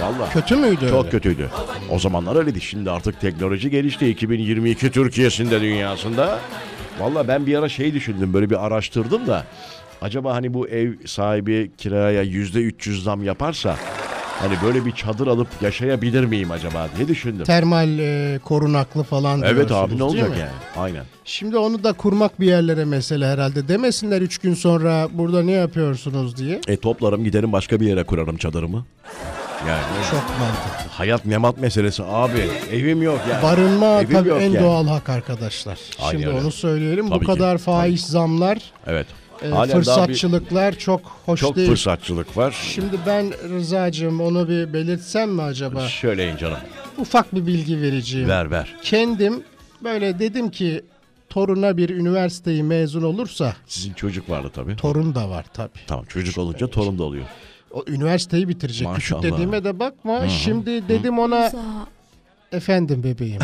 Vallahi. 0.00 0.32
Kötü 0.32 0.56
müydü 0.56 0.88
Çok 0.90 1.00
öyle? 1.04 1.10
kötüydü. 1.10 1.50
O 1.90 1.98
zamanlar 1.98 2.36
öyleydi. 2.36 2.60
Şimdi 2.60 2.90
artık 2.90 3.20
teknoloji 3.20 3.70
gelişti. 3.70 4.08
2022 4.08 4.90
Türkiye'sinde, 4.90 5.60
dünyasında. 5.60 6.38
Valla 7.00 7.28
ben 7.28 7.46
bir 7.46 7.58
ara 7.58 7.68
şey 7.68 7.94
düşündüm. 7.94 8.32
Böyle 8.34 8.50
bir 8.50 8.66
araştırdım 8.66 9.26
da. 9.26 9.44
Acaba 10.02 10.34
hani 10.34 10.54
bu 10.54 10.68
ev 10.68 10.92
sahibi 11.06 11.70
kiraya 11.78 12.22
yüzde 12.22 12.60
300 12.60 13.04
zam 13.04 13.22
yaparsa 13.24 13.76
hani 14.40 14.54
böyle 14.64 14.86
bir 14.86 14.92
çadır 14.92 15.26
alıp 15.26 15.48
yaşayabilir 15.60 16.24
miyim 16.24 16.50
acaba 16.50 16.88
diye 16.96 17.08
düşündüm. 17.08 17.44
Termal 17.44 17.98
e, 17.98 18.38
korunaklı 18.44 19.02
falan 19.02 19.42
Evet 19.42 19.68
diyorsunuz, 19.68 19.80
abi 19.80 19.94
ne 19.94 19.98
değil 19.98 20.02
olacak 20.10 20.30
mi? 20.30 20.36
yani? 20.40 20.50
Aynen. 20.76 21.04
Şimdi 21.24 21.56
onu 21.56 21.84
da 21.84 21.92
kurmak 21.92 22.40
bir 22.40 22.46
yerlere 22.46 22.84
mesele 22.84 23.26
herhalde. 23.26 23.68
Demesinler 23.68 24.22
3 24.22 24.38
gün 24.38 24.54
sonra 24.54 25.08
burada 25.12 25.42
ne 25.42 25.52
yapıyorsunuz 25.52 26.36
diye. 26.36 26.60
E 26.68 26.76
toplarım 26.76 27.24
giderim 27.24 27.52
başka 27.52 27.80
bir 27.80 27.86
yere 27.86 28.04
kurarım 28.04 28.36
çadırımı. 28.36 28.84
Yani 29.68 29.82
Çok 30.10 30.20
mantıklı. 30.40 30.90
hayat 30.90 31.24
memat 31.24 31.58
meselesi 31.58 32.02
abi. 32.06 32.48
Evim 32.72 33.02
yok 33.02 33.20
yani. 33.30 33.42
Barınma 33.42 34.00
Evim 34.02 34.12
tabii 34.12 34.28
yok 34.28 34.38
en 34.42 34.50
yani. 34.50 34.64
doğal 34.64 34.86
hak 34.86 35.08
arkadaşlar. 35.08 35.78
Aynen 36.00 36.10
Şimdi 36.10 36.28
öyle. 36.28 36.38
onu 36.40 36.52
söyleyelim. 36.52 37.08
Tabii 37.08 37.14
Bu 37.16 37.20
ki. 37.20 37.26
kadar 37.38 37.58
faiz 37.58 38.00
zamlar, 38.00 38.58
Evet. 38.86 39.06
E, 39.44 39.48
Halen 39.48 39.56
daha 39.56 39.66
bir- 39.68 39.72
fırsatçılıklar 39.84 40.72
çok 40.78 41.00
hoş 41.26 41.40
çok 41.40 41.56
değil. 41.56 41.68
fırsatçılık 41.68 42.36
var. 42.36 42.56
Şimdi 42.74 42.96
ben 43.06 43.32
Rıza'cığım 43.48 44.20
onu 44.20 44.48
bir 44.48 44.72
belirtsem 44.72 45.30
mi 45.30 45.42
acaba? 45.42 45.80
Söyleyin 45.88 46.36
canım. 46.36 46.58
Ufak 46.98 47.34
bir 47.34 47.46
bilgi 47.46 47.80
vereceğim. 47.82 48.28
Ver 48.28 48.50
ver. 48.50 48.74
Kendim 48.82 49.42
böyle 49.84 50.18
dedim 50.18 50.50
ki 50.50 50.84
toruna 51.28 51.76
bir 51.76 51.90
üniversiteyi 51.90 52.62
mezun 52.62 53.02
olursa 53.02 53.56
Sizin 53.66 53.92
çocuk 53.92 54.30
vardı 54.30 54.50
tabii. 54.54 54.76
torun 54.76 55.14
da 55.14 55.30
var 55.30 55.46
tabii. 55.54 55.78
Tamam 55.86 56.04
çocuk 56.04 56.38
olunca 56.38 56.66
torun 56.66 56.98
da 56.98 57.02
oluyor. 57.04 57.24
O 57.70 57.84
üniversiteyi 57.88 58.48
bitirecek. 58.48 58.88
Maşallah. 58.88 59.20
Küçük 59.22 59.32
dediğime 59.34 59.64
de 59.64 59.78
bakma. 59.78 60.28
Şimdi 60.28 60.88
dedim 60.88 61.18
ona 61.18 61.52
efendim 62.52 63.02
bebeğim. 63.04 63.40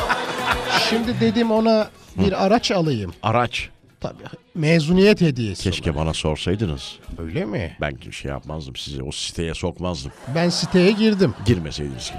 Şimdi 0.90 1.20
dedim 1.20 1.50
ona 1.50 1.88
bir 2.16 2.46
araç 2.46 2.70
alayım. 2.70 3.12
Araç. 3.22 3.68
Tabii 4.00 4.22
mezuniyet 4.54 5.20
hediyesi. 5.20 5.62
Keşke 5.62 5.96
bana 5.96 6.14
sorsaydınız. 6.14 6.98
olarak. 7.08 7.20
Öyle 7.28 7.44
mi? 7.44 7.76
Ben 7.80 7.96
şey 8.10 8.30
yapmazdım 8.30 8.76
sizi. 8.76 9.02
O 9.02 9.12
siteye 9.12 9.54
sokmazdım. 9.54 10.12
Ben 10.34 10.48
siteye 10.48 10.90
girdim. 10.90 11.34
Girmeseydiniz 11.46 11.96
keşke. 12.04 12.18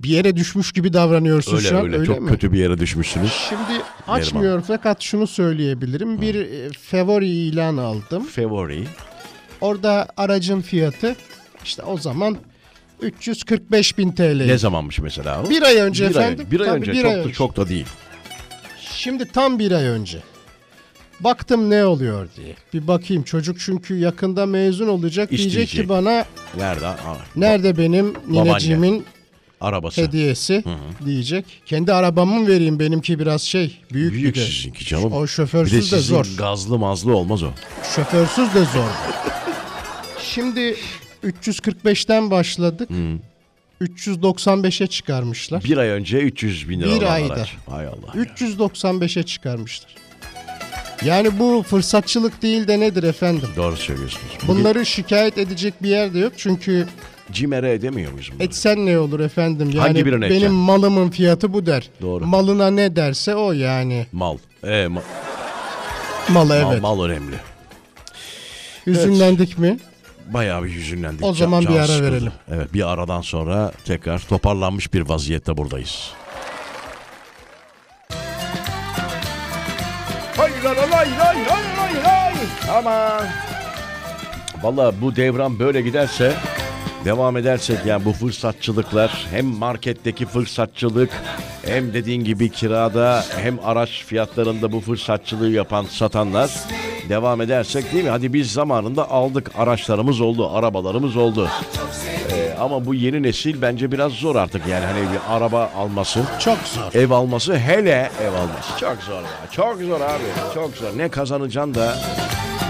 Bir 0.00 0.08
yere 0.08 0.36
düşmüş 0.36 0.72
gibi 0.72 0.92
davranıyorsun 0.92 1.56
Öyle 1.56 1.68
şu 1.68 1.78
an. 1.78 1.84
öyle. 1.84 1.96
Öyle 1.96 2.06
Çok 2.06 2.20
mi? 2.20 2.28
kötü 2.30 2.52
bir 2.52 2.58
yere 2.58 2.78
düşmüşsünüz. 2.78 3.32
Şimdi 3.48 3.82
açmıyor 4.08 4.62
fakat 4.66 5.02
şunu 5.02 5.26
söyleyebilirim. 5.26 6.20
Bir 6.20 6.34
e, 6.34 6.70
favori 6.70 7.28
ilan 7.28 7.76
aldım. 7.76 8.24
Favori. 8.26 8.84
Orada 9.60 10.08
aracın 10.16 10.60
fiyatı 10.60 11.16
işte 11.64 11.82
o 11.82 11.98
zaman 11.98 12.36
345 13.02 13.98
bin 13.98 14.12
TL. 14.12 14.46
Ne 14.46 14.58
zamanmış 14.58 14.98
mesela 14.98 15.42
o? 15.42 15.50
Bir 15.50 15.62
ay 15.62 15.76
önce 15.76 16.10
bir 16.10 16.16
ay, 16.16 16.24
efendim. 16.24 16.46
bir 16.50 16.60
ay 16.60 16.66
Tabii 16.68 16.78
önce. 16.80 16.92
bir 16.92 16.96
çok, 17.02 17.10
ay 17.10 17.16
da, 17.16 17.20
önce. 17.20 17.32
çok 17.32 17.56
da 17.56 17.68
değil. 17.68 17.86
Şimdi 18.90 19.32
tam 19.32 19.58
bir 19.58 19.72
ay 19.72 19.84
önce. 19.86 20.18
Baktım 21.24 21.70
ne 21.70 21.84
oluyor 21.84 22.28
diye. 22.36 22.54
Bir 22.74 22.86
bakayım 22.88 23.22
çocuk 23.22 23.60
çünkü 23.60 23.94
yakında 23.98 24.46
mezun 24.46 24.88
olacak. 24.88 25.30
Diyecek 25.30 25.46
İsteyecek. 25.48 25.82
ki 25.82 25.88
bana 25.88 26.24
Nerede? 26.56 26.86
Aa, 26.86 26.96
nerede 27.36 27.78
benim 27.78 28.14
nineciğimin 28.28 29.04
arabası. 29.60 30.00
hediyesi 30.02 30.64
diyecek. 31.04 31.44
Kendi 31.66 31.92
arabamı 31.92 32.40
mı 32.40 32.48
vereyim 32.48 32.78
benimki 32.78 33.18
biraz 33.18 33.42
şey 33.42 33.78
büyük, 33.92 34.12
Büyük 34.12 34.34
bir 34.36 34.40
de. 34.40 34.44
sizinki 34.46 34.84
canım. 34.84 35.12
O 35.12 35.16
Bir 35.22 35.22
de 35.22 35.26
şoförsüz 35.32 35.72
de, 35.72 35.82
sizin 35.82 36.14
zor. 36.14 36.26
gazlı 36.38 36.78
mazlı 36.78 37.16
olmaz 37.16 37.42
o. 37.42 37.50
Şoförsüz 37.96 38.54
de 38.54 38.60
zor. 38.64 38.90
Şimdi 40.22 40.76
345'ten 41.24 42.30
başladık. 42.30 42.88
395'e 43.80 44.86
çıkarmışlar. 44.86 45.64
Bir 45.64 45.76
ay 45.76 45.88
önce 45.88 46.18
300 46.18 46.68
bin 46.68 46.80
lira 46.80 46.88
Bir 46.90 46.96
olan 47.02 47.12
ayda. 47.12 47.32
araç. 47.34 47.54
Hay 47.70 47.86
Allah. 47.86 48.12
395'e 48.14 49.22
çıkarmışlar. 49.22 49.94
Yani 51.04 51.38
bu 51.38 51.62
fırsatçılık 51.68 52.42
değil 52.42 52.66
de 52.68 52.80
nedir 52.80 53.02
efendim? 53.02 53.48
Doğru 53.56 53.76
söylüyorsunuz. 53.76 54.32
Bunları 54.48 54.86
şikayet 54.86 55.38
edecek 55.38 55.82
bir 55.82 55.88
yer 55.88 56.14
de 56.14 56.18
yok 56.18 56.32
çünkü 56.36 56.86
cimere 57.32 57.72
edemiyor 57.72 58.12
muyuz 58.12 58.30
bunları? 58.32 58.44
etsen 58.48 58.86
ne 58.86 58.98
olur 58.98 59.20
efendim? 59.20 59.70
Yani 59.70 59.78
Hangi 59.78 60.06
birine 60.06 60.20
benim 60.20 60.32
edeceksin? 60.32 60.54
malımın 60.56 61.10
fiyatı 61.10 61.52
bu 61.52 61.66
der. 61.66 61.90
Doğru. 62.02 62.26
Malına 62.26 62.70
ne 62.70 62.96
derse 62.96 63.34
o 63.34 63.52
yani. 63.52 64.06
Mal. 64.12 64.38
E, 64.62 64.66
ma- 64.66 65.00
Malı 66.28 66.48
mal, 66.62 66.72
evet. 66.72 66.82
mal 66.82 67.04
önemli. 67.04 67.36
Hüzünlendik 68.86 69.58
mi? 69.58 69.78
Bayağı 70.30 70.64
bir 70.64 70.70
yüzünlendik. 70.70 71.24
O 71.24 71.34
zaman 71.34 71.62
bir 71.62 71.76
ara 71.76 72.02
verelim. 72.02 72.32
Evet 72.54 72.74
bir 72.74 72.92
aradan 72.92 73.20
sonra 73.20 73.72
tekrar 73.84 74.18
toparlanmış 74.18 74.94
bir 74.94 75.00
vaziyette 75.00 75.56
buradayız. 75.56 76.10
Aman. 82.72 83.26
Valla 84.62 84.92
bu 85.00 85.16
devran 85.16 85.58
böyle 85.58 85.82
giderse 85.82 86.32
devam 87.04 87.36
edersek 87.36 87.86
yani 87.86 88.04
bu 88.04 88.12
fırsatçılıklar 88.12 89.26
hem 89.30 89.46
marketteki 89.46 90.26
fırsatçılık 90.26 91.10
hem 91.64 91.94
dediğin 91.94 92.24
gibi 92.24 92.50
kirada 92.50 93.24
hem 93.42 93.58
araç 93.64 94.04
fiyatlarında 94.06 94.72
bu 94.72 94.80
fırsatçılığı 94.80 95.50
yapan 95.50 95.84
satanlar 95.84 96.50
devam 97.08 97.40
edersek 97.40 97.92
değil 97.92 98.04
mi? 98.04 98.10
Hadi 98.10 98.32
biz 98.32 98.52
zamanında 98.52 99.10
aldık 99.10 99.50
araçlarımız 99.58 100.20
oldu, 100.20 100.50
arabalarımız 100.56 101.16
oldu. 101.16 101.48
Ama 102.60 102.84
bu 102.84 102.94
yeni 102.94 103.22
nesil 103.22 103.62
bence 103.62 103.92
biraz 103.92 104.12
zor 104.12 104.36
artık 104.36 104.66
yani 104.66 104.84
hani 104.84 105.00
bir 105.00 105.36
araba 105.36 105.70
alması, 105.76 106.22
Çok 106.40 106.58
zor. 106.58 106.94
ev 107.00 107.10
alması 107.10 107.56
hele 107.58 108.10
ev 108.22 108.32
alması 108.32 108.78
çok 108.80 108.96
zor 109.02 109.22
ya. 109.22 109.50
Çok 109.50 109.80
zor 109.80 110.00
abi. 110.00 110.54
Çok 110.54 110.76
zor. 110.76 110.98
Ne 110.98 111.08
kazanacaksın 111.08 111.74
da 111.74 111.96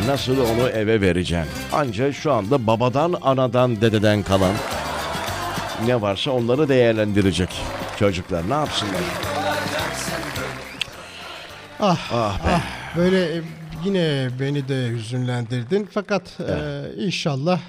nasıl 0.06 0.36
onu 0.40 0.68
eve 0.68 1.00
vereceksin. 1.00 1.50
Anca 1.72 2.12
şu 2.12 2.32
anda 2.32 2.66
babadan, 2.66 3.14
anadan, 3.22 3.80
dededen 3.80 4.22
kalan 4.22 4.52
ne 5.86 6.00
varsa 6.00 6.30
onları 6.30 6.68
değerlendirecek 6.68 7.48
çocuklar. 7.98 8.50
Ne 8.50 8.54
yapsınlar? 8.54 9.00
Ah, 11.80 11.98
Ah 12.12 12.38
be. 12.46 12.50
ah 12.54 12.62
böyle 12.96 13.36
e, 13.36 13.40
yine 13.84 14.28
beni 14.40 14.68
de 14.68 14.88
hüzünlendirdin. 14.88 15.88
Fakat 15.92 16.22
e, 16.40 16.54
inşallah 17.04 17.60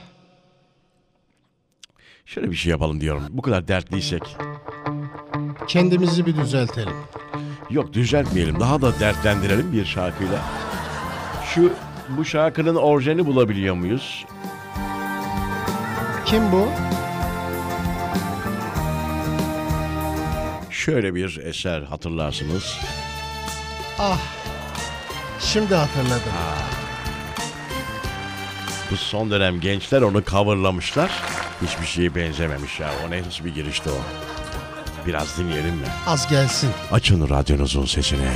Şöyle 2.26 2.52
bir 2.52 2.56
şey 2.56 2.72
yapalım 2.72 3.02
diyorum. 3.02 3.24
Bu 3.30 3.42
kadar 3.42 3.68
dertliysek. 3.68 4.38
kendimizi 5.68 6.26
bir 6.26 6.36
düzeltelim. 6.36 6.94
Yok 7.70 7.94
düzeltmeyelim. 7.94 8.60
Daha 8.60 8.82
da 8.82 9.00
dertlendirelim 9.00 9.74
bir 9.74 9.86
şarkıyla. 9.86 10.42
Şu 11.54 11.74
bu 12.18 12.26
şarkının 12.26 12.76
orijini 12.76 13.26
bulabiliyor 13.26 13.76
muyuz? 13.76 14.26
Kim 16.26 16.52
bu? 16.52 16.68
Şöyle 20.72 21.16
bir 21.16 21.40
eser 21.44 21.82
hatırlarsınız. 21.82 22.80
Ah. 24.00 24.20
Şimdi 25.40 25.76
hatırladım. 25.76 26.32
Bu 28.92 28.98
son 28.98 29.32
dönem 29.32 29.60
gençler 29.60 30.02
onu 30.02 30.24
coverlamışlar. 30.24 31.12
Hiçbir 31.62 31.86
şeye 31.86 32.16
benzememiş 32.16 32.80
ya. 32.80 32.90
O 33.08 33.12
ne 33.12 33.24
nasıl 33.24 33.46
bir 33.46 33.56
girişti 33.56 33.90
o. 33.90 33.98
Biraz 35.08 35.38
dinleyelim 35.38 35.76
mi? 35.76 35.88
Az 36.08 36.28
gelsin. 36.28 36.70
Açın 36.92 37.30
radyonuzun 37.30 37.86
sesini. 37.86 38.28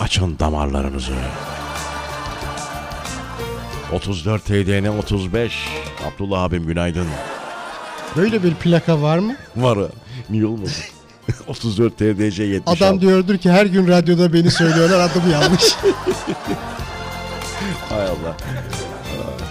Açın 0.00 0.38
damarlarınızı. 0.38 1.12
34 3.92 4.44
TDN 4.44 4.86
35. 4.98 5.68
Abdullah 6.06 6.42
abim 6.42 6.66
günaydın. 6.66 7.06
Böyle 8.16 8.42
bir 8.42 8.54
plaka 8.54 9.02
var 9.02 9.18
mı? 9.18 9.36
Var. 9.56 9.78
Niye 10.30 10.46
olmadı? 10.46 10.70
34 11.46 11.96
TDC 11.98 12.44
76. 12.44 12.70
Adam 12.70 13.00
diyordur 13.00 13.38
ki 13.38 13.50
her 13.50 13.66
gün 13.66 13.88
radyoda 13.88 14.32
beni 14.32 14.50
söylüyorlar 14.50 15.00
adım 15.00 15.30
yanlış. 15.32 15.62
Hay 17.88 18.02
Allah. 18.02 18.36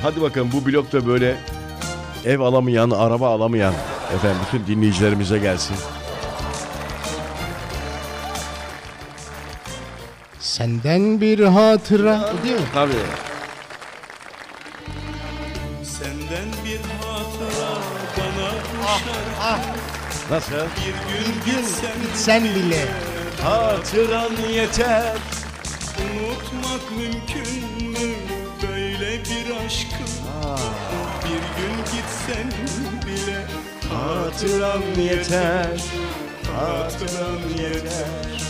Hadi 0.01 0.21
bakalım 0.21 0.49
bu 0.53 0.65
blokta 0.65 1.07
böyle 1.07 1.37
ev 2.25 2.39
alamayan, 2.39 2.89
araba 2.89 3.29
alamayan 3.29 3.73
efendim 4.15 4.37
bütün 4.47 4.67
dinleyicilerimize 4.75 5.39
gelsin. 5.39 5.75
Senden 10.39 11.21
bir 11.21 11.39
hatıra 11.39 12.33
değil 12.43 12.55
mi? 12.55 12.61
Tabii. 12.73 12.93
Senden 15.83 16.49
bir 16.65 16.79
hatıra 17.05 17.69
bana 18.17 18.51
düşer 18.51 19.59
Nasıl? 20.31 20.51
Bir 20.55 20.93
gün 21.13 21.33
gitsen 21.45 21.91
Sen 22.15 22.43
bile. 22.43 22.85
Hatıran 23.43 24.31
yeter. 24.53 25.03
unutmak 25.99 26.91
mümkün 26.97 27.87
mü 27.89 28.15
böyle 28.61 29.19
bir 29.19 29.65
aşkı 29.65 29.97
Bir 29.97 30.03
gün 30.03 30.86
gitsen 32.37 32.51
bile 33.07 33.45
Hatıran 33.93 34.81
yeter. 35.01 35.81
hatıran 36.55 37.39
yeter 37.59 38.41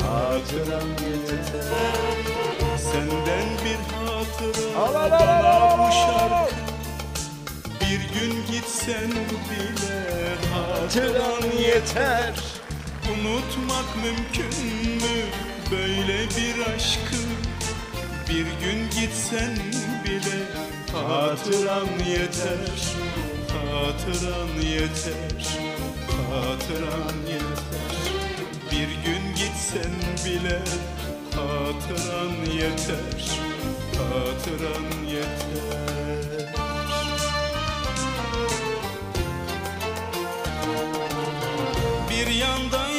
Hatıran 0.00 0.88
yeter. 0.88 1.62
Senden 2.78 3.48
bir 3.64 3.80
hatıra 4.06 5.10
bana 5.10 5.78
bu 5.78 5.92
şarkı 5.92 6.54
Bir 7.80 8.20
gün 8.20 8.46
gitsen 8.52 9.10
bile 9.50 10.34
hatıran 10.54 11.58
yeter. 11.60 12.34
Unutmak 13.12 13.96
mümkün 14.04 14.66
mü 14.96 15.24
böyle 15.70 16.18
bir 16.24 16.74
aşkı 16.74 17.16
Bir 18.28 18.66
gün 18.66 18.90
gitsen 19.00 19.56
bile 20.04 20.71
hatıran 20.92 21.88
yeter 22.08 22.82
Hatıran 23.52 24.48
yeter 24.62 25.46
Hatıran 26.30 27.16
yeter. 27.26 27.92
Bir 28.70 28.88
gün 29.04 29.34
gitsen 29.34 29.94
bile 30.24 30.58
hatıran 31.36 32.34
yeter 32.54 33.38
Hatıran 33.98 35.06
yeter. 35.10 36.52
Bir 42.10 42.26
yanda 42.26 42.91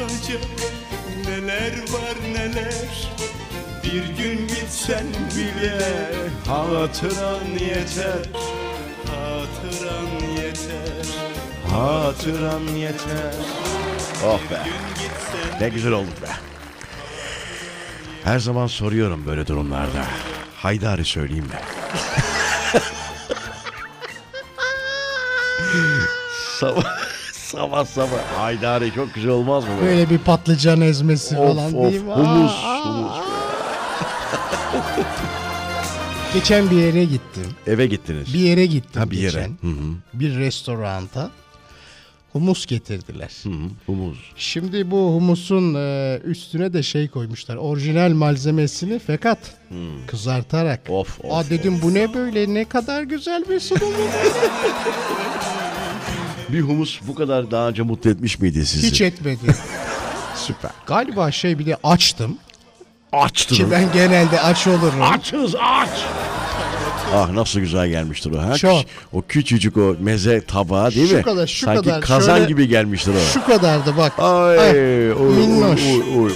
yaşatacak 0.00 0.40
neler 1.26 1.72
var 1.72 2.16
neler 2.32 3.12
Bir 3.84 4.22
gün 4.22 4.48
gitsen 4.48 5.06
bile 5.36 5.78
hatıran 6.46 7.44
yeter 7.60 8.28
Hatıran 9.06 10.30
yeter 10.36 11.06
Hatıran 11.70 12.62
yeter. 12.76 13.34
Oh 14.24 14.40
be. 14.50 14.62
Ne 15.60 15.68
güzel 15.68 15.92
olduk 15.92 16.22
be. 16.22 16.28
Her 18.24 18.38
zaman 18.38 18.66
soruyorum 18.66 19.26
böyle 19.26 19.46
durumlarda. 19.46 20.04
Haydari 20.56 21.04
söyleyeyim 21.04 21.44
mi? 21.44 21.58
sabah 26.60 27.03
sabah 27.54 27.84
sabah. 27.84 28.38
Haydari 28.38 28.92
çok 28.94 29.14
güzel 29.14 29.30
olmaz 29.30 29.64
mı? 29.64 29.70
Böyle? 29.80 29.86
Böyle 29.86 30.10
bir 30.10 30.18
patlıcan 30.18 30.80
ezmesi 30.80 31.38
Of 31.38 31.56
falan 31.56 31.74
of 31.74 31.92
değil 31.92 32.02
mi? 32.02 32.12
humus 32.12 32.52
Aa, 32.64 32.84
humus. 32.84 33.16
Geçen 36.34 36.70
bir 36.70 36.76
yere 36.76 37.04
gittim. 37.04 37.46
Eve 37.66 37.86
gittiniz. 37.86 38.34
Bir 38.34 38.38
yere 38.38 38.66
gittim 38.66 39.02
ha 39.02 39.10
bir 39.10 39.18
yere. 39.18 39.26
geçen. 39.26 39.48
Hı 39.48 39.66
hı. 39.80 39.94
Bir 40.14 40.36
restoranta. 40.38 41.30
Humus 42.32 42.66
getirdiler. 42.66 43.30
Hı 43.42 43.48
hı. 43.48 43.68
Humus. 43.86 44.18
Şimdi 44.36 44.90
bu 44.90 44.96
humusun 44.96 45.74
e, 45.74 46.20
üstüne 46.24 46.72
de 46.72 46.82
şey 46.82 47.08
koymuşlar. 47.08 47.56
Orijinal 47.56 48.10
malzemesini 48.10 49.00
fakat 49.06 49.38
kızartarak. 50.06 50.80
Of, 50.88 51.20
of, 51.24 51.32
Aa 51.32 51.50
dedim 51.50 51.78
bu 51.82 51.94
ne 51.94 52.14
böyle 52.14 52.54
ne 52.54 52.64
kadar 52.64 53.02
güzel 53.02 53.44
bir 53.48 53.60
sunum. 53.60 53.82
Bir 56.54 56.60
humus 56.60 57.00
bu 57.08 57.14
kadar 57.14 57.50
daha 57.50 57.68
önce 57.68 57.82
mutlu 57.82 58.10
etmiş 58.10 58.38
miydi 58.38 58.66
sizi? 58.66 58.86
Hiç 58.86 59.00
etmedi. 59.00 59.38
Süper. 60.36 60.70
Galiba 60.86 61.30
şey 61.30 61.58
bir 61.58 61.66
de 61.66 61.76
açtım. 61.82 62.38
Açtır. 63.12 63.56
Ki 63.56 63.70
ben 63.70 63.92
genelde 63.92 64.40
aç 64.40 64.66
olurum. 64.66 65.02
Açız 65.02 65.54
aç. 65.54 65.88
Ah 67.14 67.30
nasıl 67.30 67.60
güzel 67.60 67.88
gelmiştir 67.88 68.30
o. 68.30 68.42
Ha? 68.42 68.56
Çok. 68.56 68.84
O 69.12 69.22
küçücük 69.22 69.76
o 69.76 69.96
meze 70.00 70.40
tabağı 70.44 70.90
değil 70.94 71.10
Şu 71.10 71.16
mi? 71.16 71.22
kadar, 71.22 71.46
şu 71.46 71.64
Sanki 71.66 71.82
kadar. 71.88 72.00
kazan 72.00 72.36
Şöyle- 72.36 72.48
gibi 72.48 72.68
gelmiştir 72.68 73.14
o. 73.14 73.32
Şu 73.32 73.46
kadardı 73.46 73.96
bak. 73.96 74.12
Ay, 74.18 74.58
Ay, 74.58 75.12
oy, 75.12 75.12
oy, 75.12 75.36
minnoş. 75.36 75.80
oy, 75.86 76.22
oy. 76.22 76.32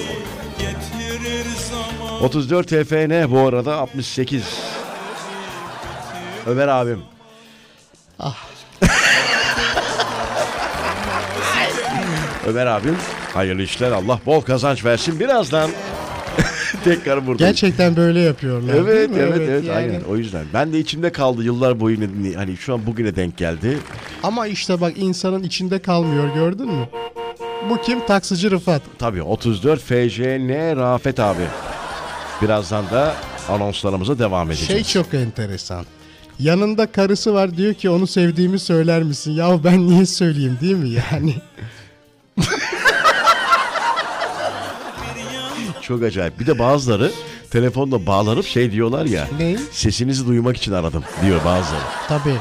zaman 1.71 2.23
34 2.23 2.69
TFN 2.69 3.31
bu 3.31 3.39
arada 3.39 3.77
68. 3.77 4.43
Ömer 6.47 6.69
abim. 6.69 7.03
Ah. 8.19 8.48
Ömer 12.49 12.67
abim 12.67 12.97
hayırlı 13.35 13.63
işler 13.63 13.93
Allah 13.93 14.21
bol 14.27 14.41
kazanç 14.41 14.85
versin 14.85 15.21
birazdan 15.21 15.71
tekrar 16.85 17.27
buradayım. 17.27 17.53
Gerçekten 17.53 17.97
böyle 17.97 18.21
yapıyorlar. 18.21 18.75
Evet, 18.75 19.11
mi? 19.11 19.17
evet, 19.21 19.41
evet, 19.49 19.65
yani. 19.65 19.77
aynen. 19.77 20.01
O 20.01 20.17
yüzden. 20.17 20.45
Ben 20.55 20.73
de 20.73 20.79
içimde 20.79 21.13
kaldı 21.13 21.45
yıllar 21.45 21.81
boyu 21.81 21.99
hani 22.37 22.57
şu 22.57 22.75
an 22.75 22.87
bugüne 22.87 23.17
denk 23.17 23.37
geldi. 23.37 23.79
Ama 24.23 24.47
işte 24.47 24.81
bak 24.81 24.93
insanın 24.97 25.43
içinde 25.43 25.79
kalmıyor 25.79 26.35
gördün 26.35 26.67
mü? 26.67 26.89
Bu 27.71 27.83
kim? 27.83 28.07
Taksici 28.07 28.51
Rıfat. 28.51 28.83
Tabii 28.99 29.23
34 29.23 29.81
FJN 29.81 30.77
Rafet 30.77 31.21
abi. 31.21 31.43
Birazdan 32.43 32.91
da 32.91 33.15
anonslarımıza 33.49 34.19
devam 34.19 34.51
edeceğiz. 34.51 34.87
Şey 34.87 35.03
çok 35.03 35.15
enteresan. 35.15 35.85
Yanında 36.39 36.87
karısı 36.87 37.35
var 37.35 37.57
diyor 37.57 37.75
ki 37.75 37.91
onu 37.91 38.07
sevdiğimi 38.07 38.59
söyler 38.59 39.03
misin? 39.03 39.33
Ya 39.33 39.65
ben 39.65 39.89
niye 39.89 40.07
söyleyeyim 40.07 40.59
değil 40.61 40.77
mi 40.77 40.91
yani? 40.91 41.35
Çok 45.89 46.03
acayip. 46.03 46.41
Bir 46.41 46.47
de 46.47 46.59
bazıları 46.59 47.11
telefonla 47.51 48.07
bağlanıp 48.07 48.47
şey 48.47 48.73
diyorlar 48.73 49.07
ya. 49.07 49.29
Ne? 49.39 49.57
Sesinizi 49.73 50.27
duymak 50.27 50.57
için 50.57 50.73
aradım 50.73 51.05
diyor 51.23 51.41
bazıları. 51.45 51.83
Tabii. 52.09 52.37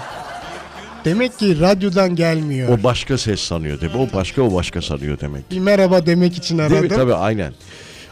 Demek 1.06 1.40
ki 1.40 1.60
radyodan 1.60 2.16
gelmiyor. 2.16 2.70
O 2.80 2.84
başka 2.84 3.18
ses 3.18 3.40
sanıyor 3.40 3.80
tabii. 3.80 3.98
O 3.98 4.08
başka 4.14 4.42
o 4.42 4.54
başka 4.54 4.82
sanıyor 4.82 5.20
demek. 5.20 5.52
Bir 5.52 5.60
merhaba 5.60 6.06
demek 6.06 6.38
için 6.38 6.58
Değil 6.58 6.72
mi? 6.72 6.78
aradım. 6.78 6.98
Tabii 6.98 7.14
aynen. 7.14 7.54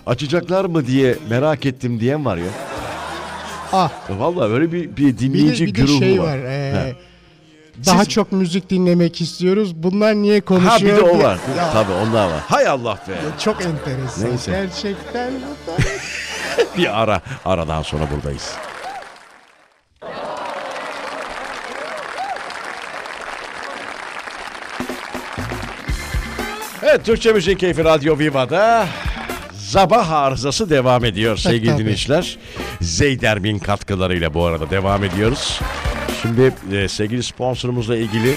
Açacaklar 0.05 0.65
mı 0.65 0.87
diye 0.87 1.15
merak 1.29 1.65
ettim 1.65 1.99
diyen 1.99 2.25
var 2.25 2.37
ya. 2.37 2.45
Ah 3.73 3.91
Vallahi 4.09 4.49
böyle 4.51 4.71
bir, 4.71 4.83
bir 4.83 4.97
bir 4.97 5.13
de, 5.13 5.19
dinleyici 5.19 5.65
bir 5.65 5.75
de 5.75 5.81
güruhu 5.81 5.99
şey 5.99 6.19
var. 6.21 6.27
var. 6.27 6.37
ee, 6.37 6.73
He. 6.73 6.95
Daha 7.85 8.03
Siz- 8.03 8.13
çok 8.13 8.31
müzik 8.31 8.69
dinlemek 8.69 9.21
istiyoruz. 9.21 9.75
Bunlar 9.75 10.13
niye 10.13 10.41
konuşuyor? 10.41 10.71
Ha 10.71 10.85
bir 10.85 10.95
de 10.95 11.01
o 11.01 11.23
var. 11.23 11.37
Ya, 11.57 11.71
Tabii 11.73 11.91
onlar 11.91 12.25
var. 12.25 12.39
Hay 12.47 12.67
Allah 12.67 12.97
be. 13.07 13.13
Çok 13.39 13.61
enteresan. 13.61 14.29
Neyse. 14.29 14.51
Gerçekten. 14.51 15.31
Bir 16.77 17.01
ara. 17.01 17.21
Aradan 17.45 17.81
sonra 17.81 18.03
buradayız. 18.15 18.51
Evet 26.83 27.05
Türkçe 27.05 27.33
Müzik 27.33 27.59
Keyfi 27.59 27.83
Radyo 27.83 28.19
Viva'da 28.19 28.87
Sabah 29.57 30.11
arızası 30.11 30.69
devam 30.69 31.05
ediyor 31.05 31.37
sevgili 31.37 31.77
dinleyiciler. 31.77 32.37
Zeydermin 32.81 33.59
katkılarıyla 33.59 34.33
bu 34.33 34.45
arada 34.45 34.69
devam 34.69 35.03
ediyoruz. 35.03 35.59
Şimdi 36.25 36.75
e, 36.75 36.87
sevgili 36.87 37.23
sponsorumuzla 37.23 37.97
ilgili 37.97 38.35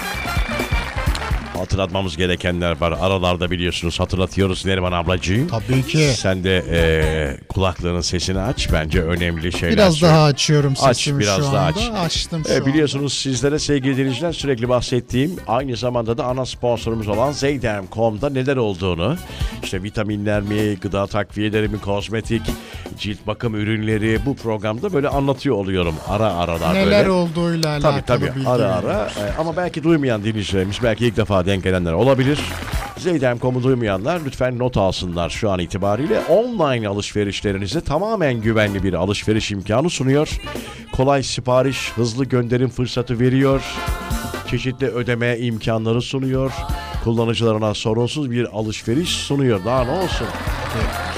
hatırlatmamız 1.58 2.16
gerekenler 2.16 2.80
var. 2.80 2.94
Aralarda 3.00 3.50
biliyorsunuz 3.50 4.00
hatırlatıyoruz 4.00 4.66
Neriman 4.66 4.92
ablacığım. 4.92 5.48
Tabii 5.48 5.82
ki. 5.86 5.98
Sen 6.16 6.44
de 6.44 6.64
e, 6.70 7.46
kulaklığının 7.48 8.00
sesini 8.00 8.40
aç. 8.40 8.72
Bence 8.72 9.02
önemli 9.02 9.52
şeyler 9.52 9.76
Biraz 9.76 9.94
söyle. 9.94 10.12
daha 10.12 10.24
açıyorum 10.24 10.74
Aç, 10.82 10.96
sesimi 10.96 11.20
biraz 11.20 11.36
şu 11.36 11.42
daha 11.42 11.58
anda. 11.66 11.66
aç. 11.80 11.90
Açtım 12.06 12.42
şu 12.46 12.52
E, 12.52 12.56
anda. 12.56 12.66
biliyorsunuz 12.66 13.12
sizlere 13.12 13.58
sevgili 13.58 13.96
dinleyiciler 13.96 14.32
sürekli 14.32 14.68
bahsettiğim 14.68 15.36
aynı 15.48 15.76
zamanda 15.76 16.18
da 16.18 16.24
ana 16.24 16.46
sponsorumuz 16.46 17.08
olan 17.08 17.32
Zeyderm.com'da 17.32 18.30
neler 18.30 18.56
olduğunu 18.56 19.16
işte 19.62 19.82
vitaminler 19.82 20.40
mi, 20.42 20.74
gıda 20.80 21.06
takviyeleri 21.06 21.68
mi, 21.68 21.80
kozmetik, 21.80 22.42
cilt 22.98 23.18
bakım 23.26 23.54
ürünleri 23.54 24.20
bu 24.26 24.36
programda 24.36 24.92
böyle 24.92 25.08
anlatıyor 25.08 25.56
oluyorum 25.56 25.94
ara 26.08 26.34
aralar 26.34 26.74
Neler 26.74 26.98
böyle. 26.98 27.10
olduğuyla 27.10 27.68
alakalı 27.70 27.92
Tabii 27.92 28.06
tabii 28.26 28.36
bilgi 28.36 28.48
ara 28.48 28.74
ara 28.74 28.92
E, 29.18 29.38
ama 29.38 29.56
belki 29.56 29.82
duymayan 29.84 30.24
dinleyicilerimiz 30.24 30.76
belki 30.82 31.06
ilk 31.06 31.16
defa 31.16 31.46
denk 31.48 31.64
gelenler 31.64 31.92
olabilir. 31.92 32.40
Zeydem.com'u 32.96 33.62
duymayanlar 33.62 34.20
lütfen 34.26 34.58
not 34.58 34.76
alsınlar 34.76 35.30
şu 35.30 35.50
an 35.50 35.58
itibariyle. 35.58 36.20
Online 36.20 36.88
alışverişlerinize 36.88 37.80
tamamen 37.80 38.40
güvenli 38.40 38.82
bir 38.82 38.94
alışveriş 38.94 39.50
imkanı 39.50 39.90
sunuyor. 39.90 40.28
Kolay 40.92 41.22
sipariş, 41.22 41.92
hızlı 41.92 42.24
gönderim 42.24 42.68
fırsatı 42.68 43.20
veriyor. 43.20 43.62
Çeşitli 44.50 44.86
ödeme 44.86 45.38
imkanları 45.38 46.02
sunuyor. 46.02 46.52
Kullanıcılarına 47.04 47.74
sorunsuz 47.74 48.30
bir 48.30 48.58
alışveriş 48.58 49.08
sunuyor. 49.08 49.64
Daha 49.64 49.84
ne 49.84 49.90
olsun? 49.90 50.26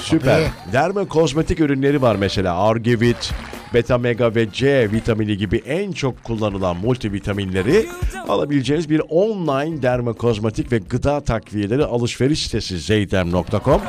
Süper. 0.00 0.42
Derme 0.72 1.04
kozmetik 1.04 1.60
ürünleri 1.60 2.02
var 2.02 2.16
mesela. 2.16 2.58
Argivit, 2.58 3.32
Beta 3.74 3.98
Mega 3.98 4.34
ve 4.34 4.52
C 4.52 4.92
vitamini 4.92 5.36
gibi 5.36 5.56
en 5.56 5.92
çok 5.92 6.24
kullanılan 6.24 6.76
multivitaminleri 6.76 7.86
alabileceğiniz 8.28 8.90
bir 8.90 9.02
online 9.08 9.82
derme 9.82 10.12
kozmetik 10.12 10.72
ve 10.72 10.78
gıda 10.78 11.20
takviyeleri 11.20 11.84
alışveriş 11.84 12.42
sitesi 12.42 12.78
zeydem.com. 12.78 13.80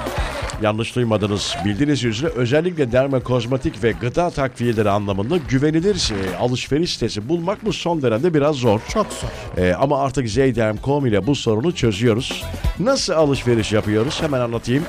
Yanlış 0.61 0.95
duymadınız. 0.95 1.55
Bildiğiniz 1.65 2.03
üzere 2.03 2.31
özellikle 2.35 2.91
derme 2.91 3.19
kozmetik 3.19 3.83
ve 3.83 3.91
gıda 3.91 4.29
takviyeleri 4.29 4.89
anlamında 4.89 5.37
güvenilir 5.37 6.11
e, 6.11 6.37
alışveriş 6.37 6.93
sitesi 6.93 7.29
bulmak 7.29 7.65
bu 7.65 7.73
son 7.73 8.01
dönemde 8.01 8.33
biraz 8.33 8.55
zor. 8.55 8.79
Çok 8.89 9.07
zor. 9.13 9.63
Ee, 9.63 9.73
ama 9.73 10.01
artık 10.01 10.29
Zeyderm.com 10.29 11.05
ile 11.05 11.27
bu 11.27 11.35
sorunu 11.35 11.75
çözüyoruz. 11.75 12.43
Nasıl 12.79 13.13
alışveriş 13.13 13.71
yapıyoruz? 13.71 14.21
Hemen 14.21 14.39
anlatayım. 14.39 14.83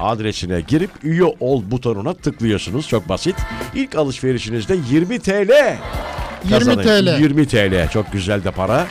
adresine 0.00 0.60
girip 0.60 0.90
üye 1.02 1.24
ol 1.40 1.62
butonuna 1.70 2.14
tıklıyorsunuz. 2.14 2.88
Çok 2.88 3.08
basit. 3.08 3.36
İlk 3.74 3.94
alışverişinizde 3.94 4.76
20 4.90 5.18
TL. 5.18 5.76
20 6.44 6.50
kazanın. 6.50 6.82
TL. 6.82 7.20
20 7.20 7.48
TL. 7.48 7.88
Çok 7.92 8.12
güzel 8.12 8.44
de 8.44 8.50
para. 8.50 8.86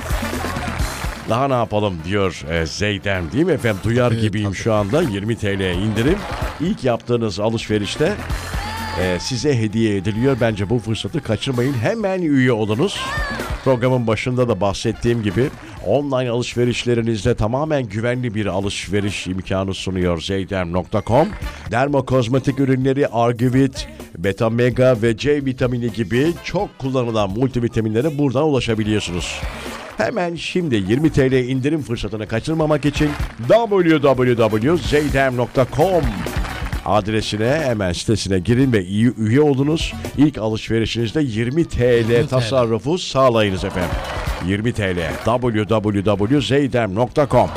Daha 1.30 1.48
ne 1.48 1.54
yapalım 1.54 1.98
diyor 2.06 2.42
e, 2.50 2.66
Zeydem 2.66 3.32
değil 3.32 3.46
mi 3.46 3.52
efendim? 3.52 3.82
Duyar 3.84 4.12
Evet, 4.12 4.22
gibiyim 4.22 4.48
tabii. 4.52 4.58
şu 4.58 4.74
anda. 4.74 5.02
20 5.02 5.38
TL 5.38 5.76
indirim. 5.76 6.18
İlk 6.60 6.84
yaptığınız 6.84 7.40
alışverişte 7.40 8.14
e, 9.02 9.18
size 9.20 9.60
hediye 9.60 9.98
ediliyor. 9.98 10.38
Bence 10.42 10.70
bu 10.70 10.80
fırsatı 10.80 11.24
kaçırmayın. 11.24 11.74
Hemen 11.74 12.22
üye 12.22 12.52
olunuz. 12.52 13.00
Programın 13.64 14.08
başında 14.08 14.50
da 14.50 14.62
bahsettiğim 14.62 15.24
gibi 15.24 15.50
online 15.88 16.30
alışverişlerinizde 16.30 17.36
tamamen 17.36 17.84
güvenli 17.84 18.36
bir 18.36 18.46
alışveriş 18.46 19.28
imkanı 19.28 19.74
sunuyor 19.74 20.22
zeydem.com. 20.22 21.28
Dermokozmetik 21.72 22.60
ürünleri 22.60 23.08
Argivit, 23.08 23.88
Beta 24.18 24.50
Mega 24.50 25.02
ve 25.02 25.18
C 25.18 25.46
vitamini 25.46 25.92
gibi 25.92 26.34
çok 26.44 26.80
kullanılan 26.80 27.30
multivitaminlere 27.30 28.18
buradan 28.18 28.44
ulaşabiliyorsunuz. 28.44 29.42
Hemen 29.98 30.36
şimdi 30.36 30.76
20 30.76 31.12
TL 31.12 31.34
indirim 31.34 31.82
fırsatını 31.82 32.28
kaçırmamak 32.28 32.86
için 32.86 33.10
www.zeydem.com 33.48 36.04
adresine 36.86 37.62
hemen 37.66 37.94
sitesine 37.94 38.40
girin 38.40 38.74
ve 38.74 38.86
üye 39.18 39.42
olunuz. 39.42 39.94
İlk 40.18 40.38
alışverişinizde 40.38 41.22
20 41.22 41.66
TL 41.66 42.28
tasarrufu 42.28 42.98
sağlayınız 42.98 43.64
efendim. 43.64 43.90
20 44.48 44.74
TL 44.74 44.98
www.zeydem.com 45.26 47.50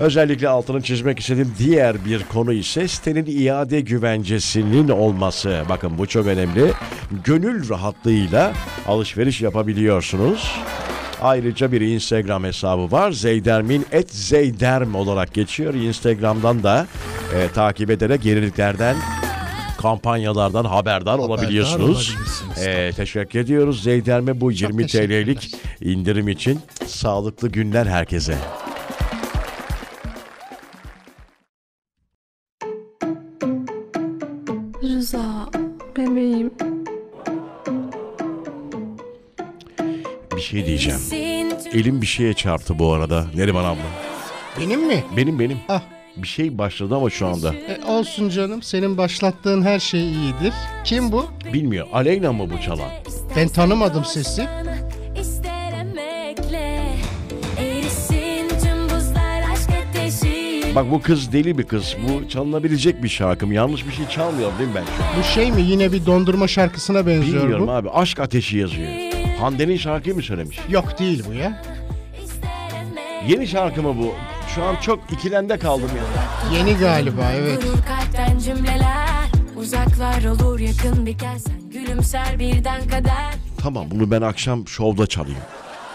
Özellikle 0.00 0.48
altını 0.48 0.82
çizmek 0.82 1.18
istediğim 1.18 1.54
diğer 1.58 2.04
bir 2.04 2.24
konu 2.24 2.52
ise 2.52 2.88
sitenin 2.88 3.26
iade 3.26 3.80
güvencesinin 3.80 4.88
olması. 4.88 5.62
Bakın 5.68 5.98
bu 5.98 6.06
çok 6.06 6.26
önemli. 6.26 6.72
Gönül 7.24 7.68
rahatlığıyla 7.68 8.52
alışveriş 8.88 9.40
yapabiliyorsunuz. 9.40 10.56
Ayrıca 11.24 11.72
bir 11.72 11.80
Instagram 11.80 12.44
hesabı 12.44 12.92
var. 12.92 13.12
Zeydermin 13.12 13.86
et 13.92 14.14
Zeyderm 14.14 14.94
olarak 14.94 15.34
geçiyor. 15.34 15.74
Instagram'dan 15.74 16.62
da 16.62 16.86
e, 17.34 17.48
takip 17.48 17.90
ederek 17.90 18.24
yeniliklerden 18.24 18.96
kampanyalardan 19.78 20.64
haberdar, 20.64 21.18
olabiliyorsunuz. 21.18 22.16
olabilirsiniz. 22.16 22.66
E, 22.66 22.92
teşekkür 22.96 23.38
ediyoruz 23.38 23.82
Zeyderme 23.82 24.40
bu 24.40 24.52
20 24.52 24.82
teşekkürler. 24.82 25.24
TL'lik 25.24 25.54
indirim 25.80 26.28
için. 26.28 26.60
Sağlıklı 26.86 27.48
günler 27.48 27.86
herkese. 27.86 28.38
Bir 40.84 40.90
diyeceğim. 41.10 41.50
Elim 41.72 42.02
bir 42.02 42.06
şeye 42.06 42.34
çarptı 42.34 42.78
bu 42.78 42.92
arada 42.92 43.26
Neriman 43.34 43.64
abla. 43.64 43.80
Benim 44.60 44.86
mi? 44.86 45.04
Benim 45.16 45.38
benim. 45.38 45.58
Ah. 45.68 45.82
Bir 46.16 46.28
şey 46.28 46.58
başladı 46.58 46.96
ama 46.96 47.10
şu 47.10 47.26
anda. 47.26 47.54
E, 47.54 47.84
olsun 47.86 48.28
canım. 48.28 48.62
Senin 48.62 48.98
başlattığın 48.98 49.62
her 49.62 49.78
şey 49.78 50.00
iyidir. 50.00 50.52
Kim 50.84 51.12
bu? 51.12 51.26
Bilmiyor. 51.52 51.86
Aleyna 51.92 52.32
mı 52.32 52.50
bu 52.50 52.60
çalan? 52.60 52.88
Ben 53.36 53.48
tanımadım 53.48 54.04
sesi. 54.04 54.48
Bak 60.74 60.90
bu 60.90 61.02
kız 61.02 61.32
deli 61.32 61.58
bir 61.58 61.62
kız. 61.62 61.96
Bu 62.08 62.28
çalınabilecek 62.28 63.02
bir 63.02 63.08
şarkı 63.08 63.46
mı? 63.46 63.54
Yanlış 63.54 63.86
bir 63.86 63.92
şey 63.92 64.08
çalmıyor 64.08 64.50
değil 64.58 64.70
mi 64.70 64.74
ben 64.76 64.84
şu 64.84 65.04
an? 65.04 65.10
Bu 65.18 65.22
şey 65.24 65.52
mi? 65.52 65.62
Yine 65.62 65.92
bir 65.92 66.06
dondurma 66.06 66.48
şarkısına 66.48 67.06
benziyor 67.06 67.42
Bilmiyorum 67.42 67.66
bu. 67.66 67.72
abi. 67.72 67.90
Aşk 67.90 68.20
ateşi 68.20 68.58
yazıyor. 68.58 69.13
Hande'nin 69.44 69.76
şarkıyı 69.76 70.14
mı 70.14 70.22
söylemiş? 70.22 70.58
Yok 70.68 70.98
değil 70.98 71.24
bu 71.28 71.32
ya. 71.34 71.62
Yeni 73.28 73.46
şarkı 73.46 73.82
mı 73.82 73.96
bu? 73.98 74.14
Şu 74.54 74.64
an 74.64 74.76
çok 74.76 75.12
ikilende 75.12 75.58
kaldım 75.58 75.90
ya. 75.96 76.02
Yeni 76.58 76.78
galiba 76.78 77.32
evet. 77.32 77.64
Vurur 77.64 77.78
kalpten 77.84 78.38
cümleler 78.38 79.08
Uzaklar 79.56 80.24
olur 80.24 80.60
yakın 80.60 81.06
bitersen 81.06 81.60
Gülümser 81.72 82.38
birden 82.38 82.88
kader 82.88 83.34
Tamam 83.58 83.86
bunu 83.90 84.10
ben 84.10 84.22
akşam 84.22 84.68
şovda 84.68 85.06
çalayım. 85.06 85.38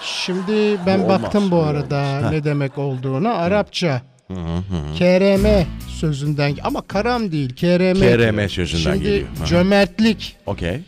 Şimdi 0.02 0.78
ben 0.86 1.00
Bu 1.00 1.04
olmaz, 1.04 1.22
baktım 1.24 1.52
bu 1.52 1.56
bu 1.56 1.62
arada 1.62 2.30
ne 2.30 2.44
demek 2.44 2.78
olduğunu. 2.78 3.30
Arapça. 3.30 4.02
KRM 4.98 5.66
sözünden 5.88 6.56
ama 6.64 6.82
karam 6.82 7.32
değil 7.32 7.56
KRM. 7.56 8.00
KRM 8.00 8.50
sözünden 8.50 8.94
Şimdi 8.94 9.04
geliyor. 9.04 9.28
Ha. 9.40 9.46
cömertlik, 9.46 10.36
Okey. 10.46 10.80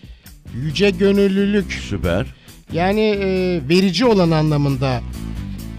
yüce 0.56 0.89
gönüllülük 0.89 1.74
Süper. 1.74 2.41
Yani 2.74 3.02
e, 3.02 3.26
verici 3.70 4.06
olan 4.06 4.32
anlamında 4.32 5.02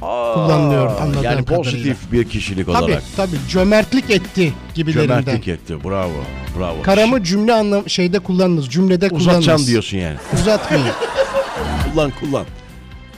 kullanılıyor 0.01 0.87
anladığım 0.87 1.23
Yani 1.23 1.45
kadarıyla. 1.45 1.57
pozitif 1.57 2.13
bir 2.13 2.25
kişilik 2.25 2.67
Tabii 2.67 2.77
olarak. 2.85 3.03
tabii 3.17 3.37
cömertlik 3.49 4.11
etti 4.11 4.53
gibilerinden. 4.75 5.21
Cömertlik 5.21 5.49
etti. 5.49 5.85
Bravo. 5.85 6.13
Bravo. 6.59 6.83
Karamı 6.83 7.25
cümle 7.25 7.53
anlam 7.55 7.89
şeyde 7.89 8.19
kullanınız, 8.19 8.69
cümlede 8.69 9.09
kullanınız. 9.09 9.27
Uzatacağım 9.27 9.67
diyorsun 9.67 9.99
yani. 9.99 10.17
Uzatmayın. 10.35 10.87
Kullan 11.93 12.13
kullan. 12.21 12.45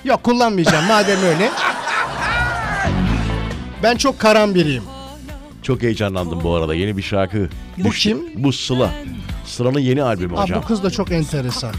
Yok 0.05 0.23
kullanmayacağım 0.23 0.87
madem 0.87 1.19
öyle. 1.23 1.51
Ben 3.83 3.97
çok 3.97 4.19
karam 4.19 4.55
biriyim. 4.55 4.83
Çok 5.63 5.83
heyecanlandım 5.83 6.41
bu 6.45 6.55
arada. 6.55 6.75
Yeni 6.75 6.97
bir 6.97 7.03
şarkı. 7.03 7.49
Bu 7.79 7.91
kim? 7.91 8.19
Bu 8.37 8.53
Sıla. 8.53 8.91
Sıla'nın 9.45 9.79
yeni 9.81 10.03
albümü 10.03 10.37
Aa, 10.37 10.43
hocam. 10.43 10.63
bu 10.63 10.67
kız 10.67 10.83
da 10.83 10.91
çok 10.91 11.13
enteresan. 11.13 11.75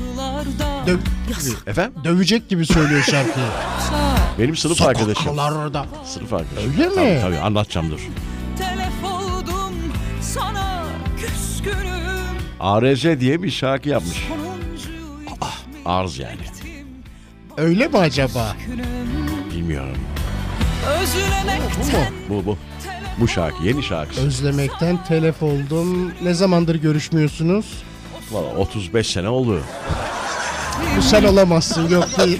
Döv 0.88 0.98
Efendim? 1.68 1.94
dövecek 2.04 2.50
gibi 2.50 2.66
söylüyor 2.66 3.04
şarkıyı. 3.04 3.46
Benim 4.40 4.56
sınıf 4.56 4.82
arkadaşım. 4.82 5.24
Sokaklarda. 5.24 5.86
Sınıf 6.06 6.34
arkadaşım. 6.34 6.72
Öyle 6.72 6.88
mi? 6.88 6.96
Tabii, 6.96 7.20
tabii 7.22 7.38
anlatacağım 7.40 7.92
dur. 7.92 8.00
Telef 8.58 9.04
oldum 9.14 9.74
sana 10.22 10.84
küskünüm 11.18 12.36
ARZ 12.60 13.04
diye 13.20 13.44
bir 13.44 13.52
şarkı 13.52 13.90
yapmış. 13.90 14.18
Sonuncu 14.28 14.90
Arz 15.86 16.20
yani. 16.20 16.38
Öyle 17.58 17.88
mi 17.88 17.98
acaba? 17.98 18.56
Bilmiyorum. 19.56 19.98
Özlemekten 21.02 22.14
Bu 22.30 22.46
bu. 22.46 22.58
Bu 23.20 23.28
şarkı 23.28 23.64
yeni 23.64 23.84
şarkısı. 23.84 24.22
Özlemekten 24.22 25.04
telef 25.04 25.44
oldum. 25.44 26.12
Ne 26.24 26.34
zamandır 26.34 26.76
görüşmüyorsunuz? 26.76 27.66
Valla 28.32 28.56
35 28.58 29.08
sene 29.08 29.30
oldu. 29.30 29.62
Bu 30.98 31.02
sen 31.02 31.24
olamazsın 31.24 31.90
yok 31.90 32.08
değil. 32.20 32.40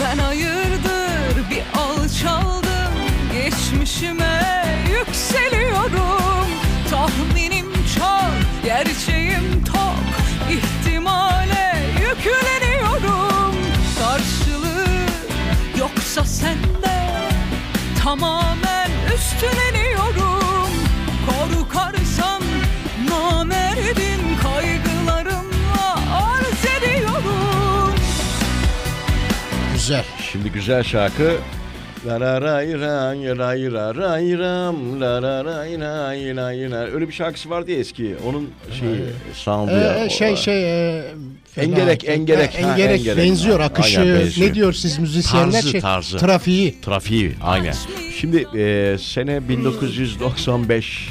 Ben 0.00 0.18
hayırdır 0.18 1.50
bir 1.50 1.62
alçaldım. 1.80 2.94
Geçmişime 3.32 4.40
yükseliyorum. 4.98 6.48
Tahminim 6.90 7.66
çok, 7.98 8.64
gerçeğim 8.64 9.64
tok. 9.64 10.04
İhtimale 10.50 11.82
yükleniyorum. 12.00 13.54
Karşılığı 14.00 14.86
yoksa 15.78 16.24
sende 16.24 17.10
Tamamen 18.02 18.90
üstleniyorum 19.14 20.70
Korkarsan 21.26 22.42
namerdin 23.10 24.23
Güzel. 29.84 30.04
Şimdi 30.32 30.50
güzel 30.52 30.82
şarkı. 30.82 31.36
La 32.06 32.20
la 32.20 32.40
ray 32.42 32.72
ray 32.72 33.38
ray 33.38 33.70
ray 33.70 33.96
ray 33.96 34.38
ram 34.38 35.00
la 35.00 35.22
la 35.22 35.44
ray 35.44 35.80
ray 35.80 36.36
ray 36.36 36.70
ray. 36.70 36.90
Öyle 36.94 37.08
bir 37.08 37.12
şarkısı 37.12 37.50
vardı 37.50 37.70
ya 37.70 37.78
eski. 37.78 38.14
Onun 38.26 38.50
şeyi 38.80 39.00
sound'u 39.34 39.72
ya. 39.72 40.04
Ee, 40.04 40.10
şey 40.10 40.36
şey 40.36 40.64
e, 40.98 41.04
Engerek, 41.56 42.08
engerek, 42.08 42.54
Ha, 42.62 42.68
ha, 42.68 42.72
engerek 42.72 43.00
engerek. 43.00 43.16
benziyor 43.18 43.60
Aynen, 43.60 43.70
akışı. 43.70 44.00
benziyor. 44.00 44.48
Ne 44.50 44.54
diyor 44.54 44.72
siz 44.72 44.98
müzisyenler? 44.98 45.52
Tarzı, 45.52 45.68
şey, 45.70 45.80
tarzı. 45.80 46.18
Trafiği. 46.18 46.80
Trafiği 46.80 47.32
aynen. 47.42 47.74
Şimdi 48.20 48.58
e, 48.58 48.96
sene 48.98 49.48
1995 49.48 51.08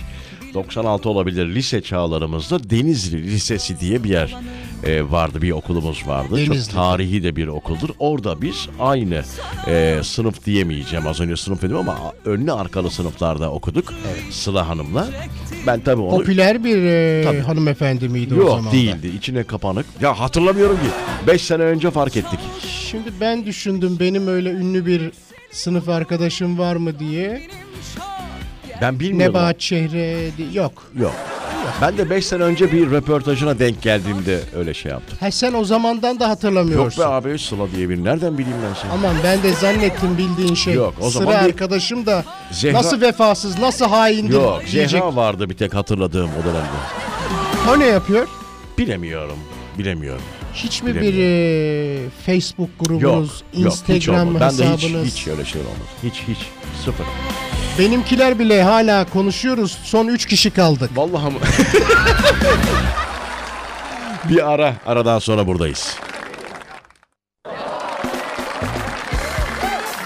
96 0.54 1.10
olabilir 1.10 1.56
lise 1.56 1.82
çağlarımızda 1.82 2.70
Denizli 2.70 3.24
Lisesi 3.24 3.80
diye 3.80 4.04
bir 4.04 4.10
yer 4.10 4.36
e, 4.86 5.12
vardı 5.12 5.42
bir 5.42 5.52
okulumuz 5.52 6.08
vardı. 6.08 6.36
Denizli. 6.38 6.64
Çok 6.66 6.74
tarihi 6.74 7.24
de 7.24 7.36
bir 7.36 7.48
okuldur. 7.48 7.90
Orada 8.00 8.42
biz 8.42 8.68
aynı 8.80 9.24
e, 9.68 10.00
sınıf 10.04 10.46
diyemeyeceğim 10.46 11.08
az 11.08 11.20
önce 11.22 11.38
sınıf 11.38 11.62
dedim 11.62 11.78
ama 11.78 11.98
önlü 12.26 12.52
arkalı 12.52 12.92
sınıflarda 12.92 13.52
okuduk. 13.52 13.94
Sıla 14.32 14.70
Hanım'la. 14.70 15.08
Ben 15.68 15.80
tabii 15.80 16.02
onu 16.02 16.18
Popüler 16.18 16.64
bir 16.64 16.78
e, 16.78 17.24
Tabii. 17.24 17.40
hanımefendi 17.40 18.10
miydi 18.10 18.34
o 18.34 18.38
Yok 18.38 18.50
zaman? 18.50 18.74
değildi. 18.74 19.08
İçine 19.18 19.44
kapanık. 19.44 19.86
Ya 20.02 20.20
hatırlamıyorum 20.20 20.76
ki. 20.76 21.28
5 21.28 21.42
sene 21.42 21.64
önce 21.64 21.92
fark 21.92 22.18
ettik. 22.18 22.40
Şimdi 22.90 23.12
ben 23.22 23.46
düşündüm 23.46 23.98
benim 24.00 24.28
öyle 24.28 24.50
ünlü 24.50 24.86
bir 24.86 25.12
sınıf 25.52 25.90
arkadaşım 25.90 26.60
var 26.60 26.76
mı 26.76 27.00
diye. 27.00 27.42
Ben 28.82 29.00
bilmiyorum. 29.00 29.36
Nebahat 29.36 29.62
Şehre 29.62 30.30
yok. 30.54 30.84
Yok. 31.00 31.14
Ben 31.82 31.98
de 31.98 32.10
5 32.10 32.26
sene 32.26 32.44
önce 32.44 32.72
bir 32.72 32.92
röportajına 32.92 33.60
denk 33.60 33.82
geldiğimde 33.82 34.40
öyle 34.56 34.74
şey 34.74 34.92
yaptım. 34.92 35.18
Ha 35.20 35.32
sen 35.32 35.54
o 35.54 35.64
zamandan 35.66 36.20
da 36.20 36.24
Yok 36.24 36.32
hatırlamıyorsun. 36.32 37.04
be 37.04 37.08
abi 37.08 37.40
Sıla 37.40 37.72
diye 37.76 37.90
bir 37.90 38.04
nereden 38.04 38.38
bileyim 38.38 38.58
ben 38.70 38.74
seni? 38.82 38.92
Aman 38.92 39.16
ben 39.24 39.44
de 39.44 39.54
zannettim 39.54 40.18
bildiğin 40.18 40.56
şey. 40.56 40.74
Yok, 40.74 40.94
o 41.02 41.10
Sıra 41.10 41.24
zaman 41.24 41.40
bir- 41.44 41.50
arkadaşım 41.50 42.06
da 42.06 42.24
Zehra- 42.52 42.74
nasıl 42.74 43.02
vefasız, 43.02 43.60
nasıl 43.60 43.86
haindir 43.86 44.34
Yok 44.34 44.60
diyecek. 44.62 44.90
Zehra 44.90 45.16
vardı 45.16 45.50
bir 45.50 45.56
tek 45.58 45.74
hatırladığım 45.76 46.30
o 46.42 46.44
dönemde. 46.46 46.68
O 47.72 47.80
ne 47.80 47.86
yapıyor? 47.86 48.28
Bilemiyorum. 48.78 49.38
Bilemiyorum. 49.80 50.22
Hiç 50.54 50.84
mi 50.84 50.96
bir 51.02 51.14
e, 51.18 52.10
Facebook 52.26 52.70
Yok. 52.80 52.88
grubunuz, 52.90 53.44
yok 53.54 53.74
hiç 53.90 53.90
Instagram 53.90 54.28
olmadı. 54.28 54.38
Ben 54.52 54.58
de 54.58 54.70
hesabınız? 54.70 55.06
hiç, 55.08 55.14
hiç 55.22 55.28
öyle 55.28 55.46
şey 55.46 55.62
olmadı. 55.62 55.76
Hiç 56.04 56.14
hiç. 56.28 56.38
Sıfır. 56.86 57.06
Benimkiler 57.80 58.40
bile 58.40 58.64
hala 58.64 59.06
konuşuyoruz. 59.06 59.78
Son 59.84 60.08
3 60.08 60.26
kişi 60.26 60.52
kaldık. 60.52 60.90
Vallahi 60.96 61.34
mı? 61.34 61.40
bir 64.30 64.52
ara. 64.52 64.76
Aradan 64.86 65.20
sonra 65.20 65.48
buradayız. 65.48 65.98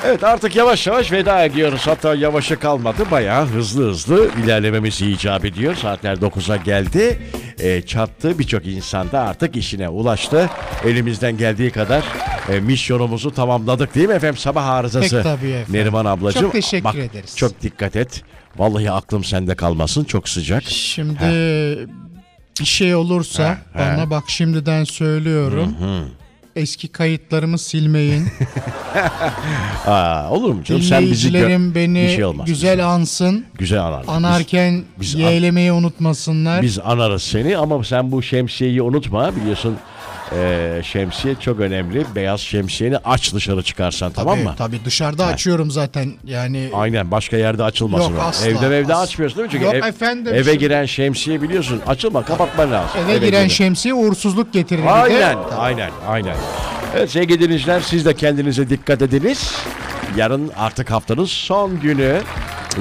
Evet 0.08 0.24
artık 0.24 0.56
yavaş 0.56 0.88
yavaş 0.88 1.12
veda 1.12 1.46
ediyoruz. 1.46 1.88
Hatta 1.88 2.16
yavaşa 2.16 2.60
kalmadı. 2.60 3.04
Bayağı 3.12 3.46
hızlı 3.46 3.90
hızlı 3.90 4.30
ilerlememiz 4.44 5.02
icap 5.02 5.46
ediyor. 5.46 5.76
Saatler 5.76 6.16
9'a 6.18 6.56
geldi. 6.56 7.20
E, 7.60 7.82
çattı. 7.82 8.40
Birçok 8.40 8.66
insan 8.66 9.12
da 9.12 9.22
artık 9.22 9.56
işine 9.56 9.90
ulaştı. 9.90 10.50
Elimizden 10.86 11.38
geldiği 11.38 11.72
kadar 11.72 12.04
e, 12.50 12.60
misyonumuzu 12.60 13.32
tamamladık 13.32 13.96
değil 13.96 14.08
mi 14.08 14.14
efendim? 14.14 14.38
Sabah 14.38 14.66
arızası. 14.66 15.16
Pek 15.16 15.24
tabii 15.24 15.50
efendim. 15.50 15.74
Neriman 15.74 16.06
ablacığım. 16.06 16.42
Çok 16.42 16.52
teşekkür 16.52 16.84
Bak, 16.84 16.96
ederiz. 16.96 17.38
Çok 17.38 17.62
dikkat 17.62 17.96
et. 17.96 18.24
Vallahi 18.58 18.92
aklım 18.92 19.24
sende 19.24 19.56
kalmasın. 19.56 20.04
Çok 20.04 20.30
sıcak. 20.30 20.64
Şimdi 20.64 21.20
bir 22.60 22.66
şey 22.66 22.96
olursa 22.96 23.58
he. 23.74 23.80
bana 23.80 24.10
bak 24.10 24.24
şimdiden 24.28 24.84
söylüyorum. 24.84 25.76
Eski 26.58 26.88
kayıtlarımı 26.88 27.58
silmeyin. 27.58 28.28
Aa, 29.88 30.30
olur 30.30 30.54
mu 30.54 30.64
canım? 30.64 30.82
Sen 30.82 31.02
bizi 31.02 31.28
gö- 31.28 31.30
Dinleyicilerim 31.32 31.76
beni 31.76 32.04
Bir 32.04 32.10
şey 32.10 32.26
olmaz. 32.26 32.48
güzel 32.48 32.88
ansın. 32.88 33.46
Güzel 33.58 33.82
anar. 33.82 34.04
Anarken 34.08 34.84
biz 35.00 35.16
an- 35.16 35.20
yeğlemeyi 35.20 35.72
unutmasınlar. 35.72 36.62
Biz, 36.62 36.70
biz 36.78 36.80
anarız 36.86 37.24
seni 37.24 37.58
ama 37.58 37.84
sen 37.84 38.12
bu 38.12 38.22
şemsiyeyi 38.24 38.82
unutma. 38.82 39.36
Biliyorsun 39.36 39.76
eee, 40.36 40.82
şemsiye 40.84 41.36
çok 41.36 41.60
önemli. 41.60 42.06
Beyaz 42.16 42.40
şemsiyeni 42.42 42.98
aç 42.98 43.34
dışarı 43.34 43.64
çıkarsan 43.64 44.12
tamam 44.12 44.36
tabii, 44.36 44.44
mı? 44.48 44.54
Tabii 44.58 44.86
dışarıda 44.86 45.26
açıyorum 45.26 45.72
zaten 45.72 46.14
yani. 46.26 46.70
Aynen 46.74 47.12
başka 47.12 47.38
yerde 47.38 47.64
açılmasın. 47.64 48.12
Yok, 48.14 48.22
o. 48.26 48.28
asla, 48.28 48.48
Evde 48.48 48.78
evde 48.78 48.94
asla. 48.94 49.04
açmıyorsun 49.04 49.38
değil 49.38 49.46
mi? 49.46 49.52
Çünkü 49.52 49.66
Yok 49.66 49.74
ev- 49.74 49.84
efendim, 49.90 50.34
eve 50.34 50.44
şimdi- 50.44 50.58
giren 50.58 50.86
şemsiye 50.86 51.42
biliyorsun 51.42 51.82
açılma 51.88 52.26
kapatman 52.26 52.72
lazım. 52.72 53.00
Eve 53.10 53.18
giren 53.18 53.30
giren- 53.30 53.48
şemsiye 53.48 53.94
uğursuzluk 53.94 54.54
getirir. 54.54 54.84
Aynen, 54.88 55.38
aynen, 55.58 55.92
aynen. 56.08 56.36
Evet 56.96 57.12
sevgili 57.12 57.40
dinleyiciler 57.40 57.80
siz 57.80 58.06
de 58.06 58.14
kendinize 58.14 58.70
dikkat 58.70 59.02
ediniz. 59.02 59.52
Yarın 60.18 60.52
artık 60.58 60.92
haftanın 60.92 61.26
son 61.26 61.80
günü. 61.80 62.22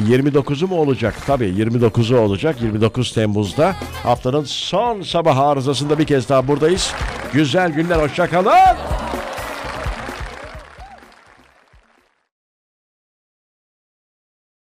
29'u 0.09 0.69
mu 0.69 0.77
olacak? 0.77 1.15
Tabii 1.27 1.47
29'u 1.49 2.19
olacak. 2.19 2.57
29 2.63 3.13
Temmuz'da 3.13 3.77
haftanın 4.03 4.45
son 4.45 5.03
sabah 5.03 5.39
arızasında 5.39 5.99
bir 5.99 6.05
kez 6.07 6.29
daha 6.29 6.49
buradayız 6.49 6.93
güzel 7.37 7.73
günler. 7.73 7.97
Hoşçakalın. 7.97 8.53